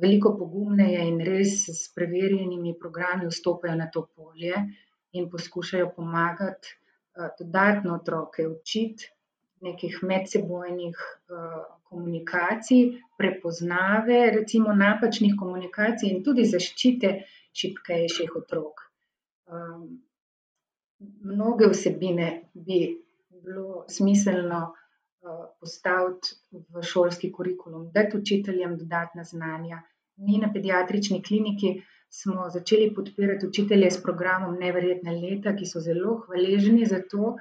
veliko 0.02 0.34
pogumneje 0.38 1.02
in 1.08 1.20
res 1.26 1.56
s 1.72 1.90
preverjenimi 1.96 2.76
programi 2.80 3.28
vstopajo 3.32 3.76
na 3.76 3.90
to 3.94 4.06
polje 4.16 4.56
in 5.14 5.30
poskušajo 5.30 5.92
pomagati, 5.96 6.78
dodatno 7.40 7.96
otroke 7.96 8.48
učiti 8.48 9.12
nekih 9.64 10.00
medsebojnih, 10.04 10.98
komunikacij, 11.94 13.00
prepoznave 13.18 14.32
recimo 14.32 14.74
napačnih 14.74 15.36
komunikacij 15.40 16.10
in 16.10 16.24
tudi 16.26 16.46
zaščite 16.50 17.12
šibkejših 17.54 18.36
otrok. 18.40 18.82
Mnoge 21.30 21.70
vsebine 21.70 22.30
bi 22.54 22.80
bilo 23.44 23.84
smiselno, 23.90 24.64
postaviti 25.60 26.36
v 26.74 26.84
šolski 26.84 27.32
kurikulum, 27.32 27.90
dati 27.92 28.18
učiteljem 28.18 28.78
dodatna 28.78 29.24
znanja. 29.24 29.82
Mi 30.18 30.38
na 30.38 30.52
Pediatrični 30.54 31.24
kliniki 31.24 31.82
smo 32.10 32.50
začeli 32.50 32.94
podpirati 32.96 33.48
učitelje 33.48 33.92
s 33.92 34.02
programom 34.04 34.60
Neverjetna 34.60 35.12
leta, 35.12 35.56
ki 35.56 35.66
so 35.66 35.82
zelo 35.82 36.20
hvaležni 36.26 36.86
za 36.86 37.02
to, 37.10 37.36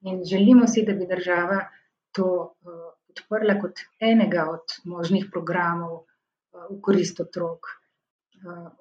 in 0.00 0.22
želimo 0.24 0.66
si, 0.66 0.84
da 0.86 0.94
bi 0.94 1.06
država 1.06 1.60
to, 2.12 2.54
podprla 3.08 3.58
kot 3.60 3.80
enega 4.00 4.46
od 4.50 4.78
možnih 4.84 5.26
programov, 5.32 6.04
v 6.70 6.80
korist 6.80 7.20
otrok. 7.20 7.74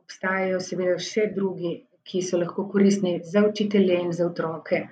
obstajajo 0.04 0.60
seveda 0.60 0.98
še 1.00 1.30
drugi, 1.36 1.74
ki 2.04 2.22
so 2.22 2.38
lahko 2.38 2.66
koristni 2.72 3.14
za 3.24 3.46
učitelje 3.48 4.00
in 4.06 4.12
za 4.12 4.26
otroke. 4.28 4.88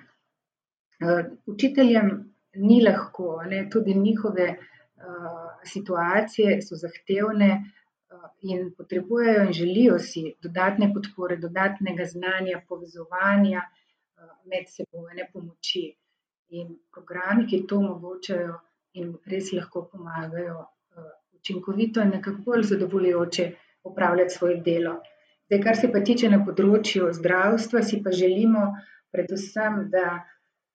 učiteljem 1.45 2.30
ni 2.56 2.82
lahko, 2.84 3.41
ne, 3.47 3.68
tudi 3.70 3.93
njihove, 3.93 4.56
situacije 5.64 6.62
so 6.62 6.76
zahtevne, 6.76 7.52
in 8.41 8.72
potrebujejo 8.78 9.43
in 9.43 9.54
želijo 9.54 9.99
si 9.99 10.34
dodatne 10.41 10.91
podpore, 10.93 11.38
dodatnega 11.38 12.06
znanja, 12.06 12.62
povezovanja, 12.70 13.62
medsebojne 14.45 15.30
pomoči. 15.34 15.86
In 16.49 16.76
programi, 16.91 17.47
ki 17.47 17.64
to 17.68 17.78
omogočajo, 17.78 18.58
jim 18.93 19.14
res 19.26 19.54
lahko 19.54 19.86
pomagajo, 19.91 20.66
učinkovito 21.39 22.02
in 22.02 22.10
nekako 22.18 22.41
bolj 22.45 22.64
zadovoljujoče 22.74 23.52
opravljati 23.84 24.34
svoje 24.34 24.58
delo. 24.66 24.97
Zdaj, 25.45 25.62
kar 25.62 25.78
se 25.78 25.91
pa 25.91 26.02
tiče 26.04 26.30
na 26.30 26.41
področju 26.45 27.08
zdravstva, 27.14 27.82
si 27.84 28.02
pa 28.04 28.12
želimo 28.12 28.66
predvsem, 29.12 29.88
da 29.93 30.20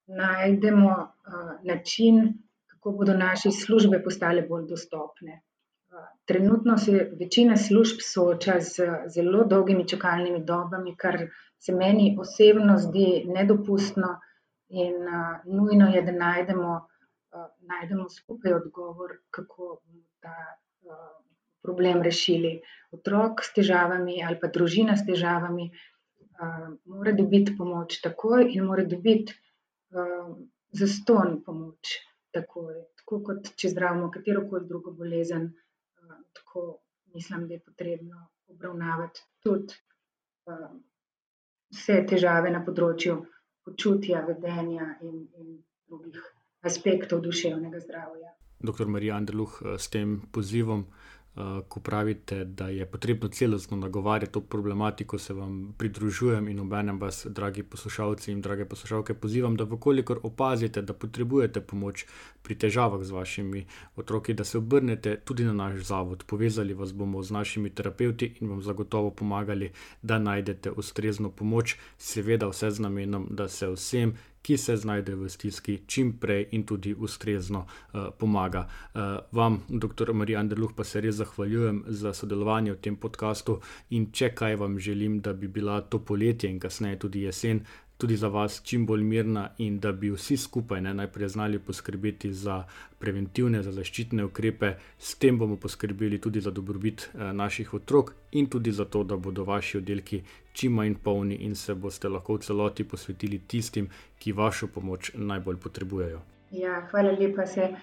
najdemo 0.07 0.95
uh, 0.95 1.16
način, 1.63 2.35
kako 2.67 2.93
bodo 2.93 3.15
naše 3.15 3.51
službe 3.51 4.03
postale 4.03 4.43
bolj 4.43 4.67
dostopne. 4.69 5.43
Trenutno 6.25 6.79
se 6.79 7.11
večina 7.21 7.57
služb 7.57 8.03
sooča 8.03 8.61
z 8.61 8.87
zelo 9.15 9.45
dolgimi 9.45 9.89
čakalnimi 9.89 10.45
dobami, 10.45 10.97
kar 10.97 11.19
se 11.59 11.75
meni 11.75 12.17
osebno 12.21 12.79
zdi 12.79 13.25
nedopustno 13.27 14.21
in 14.69 14.95
nujno 15.45 15.89
je, 15.95 16.03
da 16.03 16.13
najdemo, 16.13 16.89
najdemo 17.59 18.09
skupaj 18.09 18.53
odgovor, 18.53 19.17
kako 19.31 19.81
bomo 19.85 20.03
ta 20.21 20.35
problem 21.63 22.03
rešili. 22.03 22.61
Otrok 22.91 23.43
s 23.43 23.55
težavami 23.55 24.21
ali 24.25 24.39
pa 24.41 24.51
družina 24.53 24.97
s 24.97 25.07
težavami 25.07 25.71
mora 26.85 27.13
dobiti 27.13 27.57
pomoč 27.59 28.01
takoj 28.03 28.47
in 28.53 28.65
mora 28.65 28.85
dobiti 28.85 29.35
uh, 30.77 30.79
zaston 30.79 31.41
pomoč 31.45 31.97
takoj. 32.35 32.75
Tako 33.01 33.21
kot 33.23 33.53
če 33.57 33.71
zdravimo 33.73 34.11
katero 34.11 34.45
koli 34.51 34.69
drugo 34.69 34.93
bolezen, 34.93 35.49
uh, 35.49 36.19
tako 36.37 36.67
mislim, 37.15 37.49
da 37.49 37.55
je 37.55 37.65
potrebno 37.65 38.27
obravnavati 38.53 39.25
tudi 39.43 39.75
uh, 40.51 40.69
vse 41.75 42.01
težave 42.09 42.53
na 42.53 42.63
področju 42.65 43.21
počutja, 43.67 44.23
vedenja 44.27 44.93
in, 45.03 45.27
in 45.41 45.55
drugih 45.91 46.23
aspektov 46.67 47.23
duševnega 47.25 47.81
zdravja. 47.83 48.33
Doktor 48.63 48.89
Marija 48.89 49.17
Andreluh, 49.19 49.59
s 49.79 49.91
tem 49.93 50.21
pozivom 50.33 50.87
Eh, 50.87 51.16
ko 51.69 51.81
pravite, 51.81 52.45
da 52.45 52.69
je 52.69 52.87
potrebno 52.87 53.29
celostno 53.29 53.77
nagovarjati 53.77 54.33
to 54.33 54.41
problematiko, 54.41 55.19
se 55.19 55.35
vam 55.35 55.75
pridružujem 55.79 56.49
in 56.49 56.61
obenem 56.61 57.01
vas, 57.01 57.27
dragi 57.31 57.63
poslušalci 57.63 58.33
in 58.33 58.41
drage 58.41 58.65
poslušalke, 58.65 59.15
pozivam, 59.15 59.57
da 59.57 59.65
vkolikor 59.65 60.21
opazite, 60.23 60.83
da 60.83 60.93
potrebujete 60.93 61.61
pomoč 61.61 62.07
pri 62.43 62.55
težavah 62.55 63.05
z 63.05 63.11
vašimi 63.11 63.67
otroki, 63.97 64.35
da 64.35 64.45
se 64.45 64.59
obrnete 64.59 65.17
tudi 65.25 65.45
na 65.45 65.53
naš 65.53 65.81
zavod. 65.85 66.25
Povezali 66.27 66.75
vas 66.75 66.93
bomo 66.93 67.23
z 67.23 67.31
našimi 67.31 67.71
terapeuti 67.71 68.33
in 68.41 68.49
vam 68.49 68.63
zagotovo 68.63 69.11
pomagali, 69.11 69.71
da 70.03 70.19
najdete 70.19 70.71
ustrezno 70.71 71.31
pomoč, 71.31 71.77
seveda 71.99 72.49
vse 72.49 72.71
z 72.71 72.81
namenom, 72.81 73.29
da 73.31 73.49
se 73.49 73.69
vsem, 73.69 74.17
ki 74.47 74.57
se 74.57 74.77
znajdejo 74.77 75.25
v 75.25 75.29
stiski, 75.29 75.81
čim 75.87 76.13
prej 76.23 76.45
in 76.55 76.63
tudi 76.67 76.95
ustrezno 76.95 77.65
uh, 77.67 78.07
pomaga. 78.19 78.67
Uh, 78.95 79.01
vam, 79.33 79.59
dr. 79.69 80.13
Marija 80.13 80.41
Anderluh, 80.41 80.71
pa 80.77 80.85
se 80.85 81.01
res 81.01 81.19
zahvaljujem 81.19 81.83
za 81.89 82.13
sodelovanje 82.15 82.77
v 82.77 82.81
tem 82.81 82.97
podkastu 82.97 83.59
in 83.91 84.13
če 84.13 84.31
kaj 84.39 84.57
vam 84.63 84.79
želim, 84.79 85.19
da 85.21 85.33
bi 85.33 85.49
bila 85.49 85.81
to 85.81 85.99
poletje 85.99 86.51
in 86.51 86.61
kasneje 86.63 86.99
tudi 86.99 87.27
jesen 87.27 87.65
tudi 87.97 88.17
za 88.17 88.29
vas 88.29 88.61
čim 88.65 88.87
bolj 88.87 89.03
mirna 89.03 89.49
in 89.59 89.79
da 89.81 89.93
bi 89.93 90.11
vsi 90.11 90.37
skupaj 90.37 90.81
ne, 90.81 90.95
najprej 90.95 91.29
znali 91.29 91.59
poskrbeti 91.59 92.33
za 92.33 92.65
preventivne, 92.99 93.63
za 93.63 93.73
zaščitne 93.73 94.25
ukrepe, 94.25 94.75
s 94.99 95.15
tem 95.19 95.39
bomo 95.39 95.57
poskrbeli 95.57 96.21
tudi 96.21 96.41
za 96.41 96.51
dobrobit 96.51 97.09
eh, 97.15 97.33
naših 97.33 97.75
otrok 97.75 98.15
in 98.33 98.47
tudi 98.47 98.73
za 98.73 98.85
to, 98.85 99.05
da 99.05 99.17
bodo 99.17 99.45
vaši 99.45 99.79
oddelki 99.79 100.23
čim 100.53 100.73
manj 100.73 100.95
polni 101.03 101.35
in 101.35 101.55
se 101.55 101.75
boste 101.75 102.09
lahko 102.09 102.37
v 102.37 102.47
celoti 102.49 102.85
posvetili 102.85 103.39
tistim, 103.49 103.89
ki 104.19 104.33
vašo 104.33 104.67
pomoč 104.67 105.13
najbolj 105.15 105.57
potrebujejo. 105.57 106.23
Ja, 106.51 106.87
hvala 106.91 107.13
lepa, 107.19 107.47
se 107.47 107.75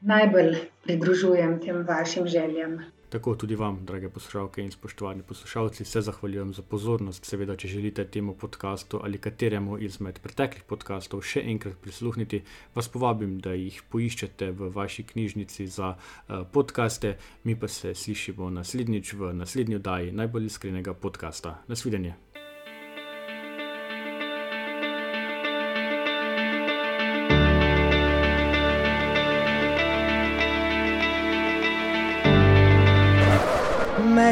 najbolj 0.00 0.56
pridružujem 0.84 1.60
tem 1.60 1.86
vašim 1.86 2.26
željam. 2.26 2.78
Tako 3.08 3.34
tudi 3.34 3.54
vam, 3.54 3.78
drage 3.86 4.08
poslušalke 4.08 4.62
in 4.62 4.70
spoštovani 4.70 5.22
poslušalci, 5.22 5.84
se 5.84 6.00
zahvaljujem 6.00 6.52
za 6.54 6.62
pozornost. 6.62 7.24
Seveda, 7.24 7.56
če 7.56 7.68
želite 7.68 8.04
temu 8.04 8.34
podkastu 8.34 9.00
ali 9.04 9.18
kateremu 9.18 9.78
izmed 9.78 10.18
preteklih 10.22 10.64
podkastov 10.66 11.22
še 11.22 11.44
enkrat 11.46 11.78
prisluhniti, 11.82 12.42
vas 12.74 12.88
povabim, 12.88 13.38
da 13.40 13.54
jih 13.54 13.78
poiščete 13.90 14.50
v 14.50 14.72
vaši 14.74 15.06
knjižnici 15.12 15.66
za 15.66 15.94
uh, 15.94 16.42
podkaste. 16.52 17.16
Mi 17.44 17.54
pa 17.54 17.68
se 17.68 17.94
slišimo 17.94 18.50
naslednjič 18.50 19.14
v 19.14 19.32
naslednji 19.32 19.78
oddaji 19.78 20.12
najbolj 20.12 20.50
iskrenega 20.50 20.94
podcasta. 20.94 21.60
Nasvidenje. 21.68 22.25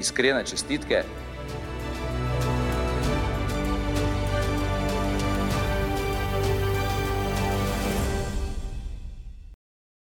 iskrene 0.00 0.44
čestitke 0.44 1.02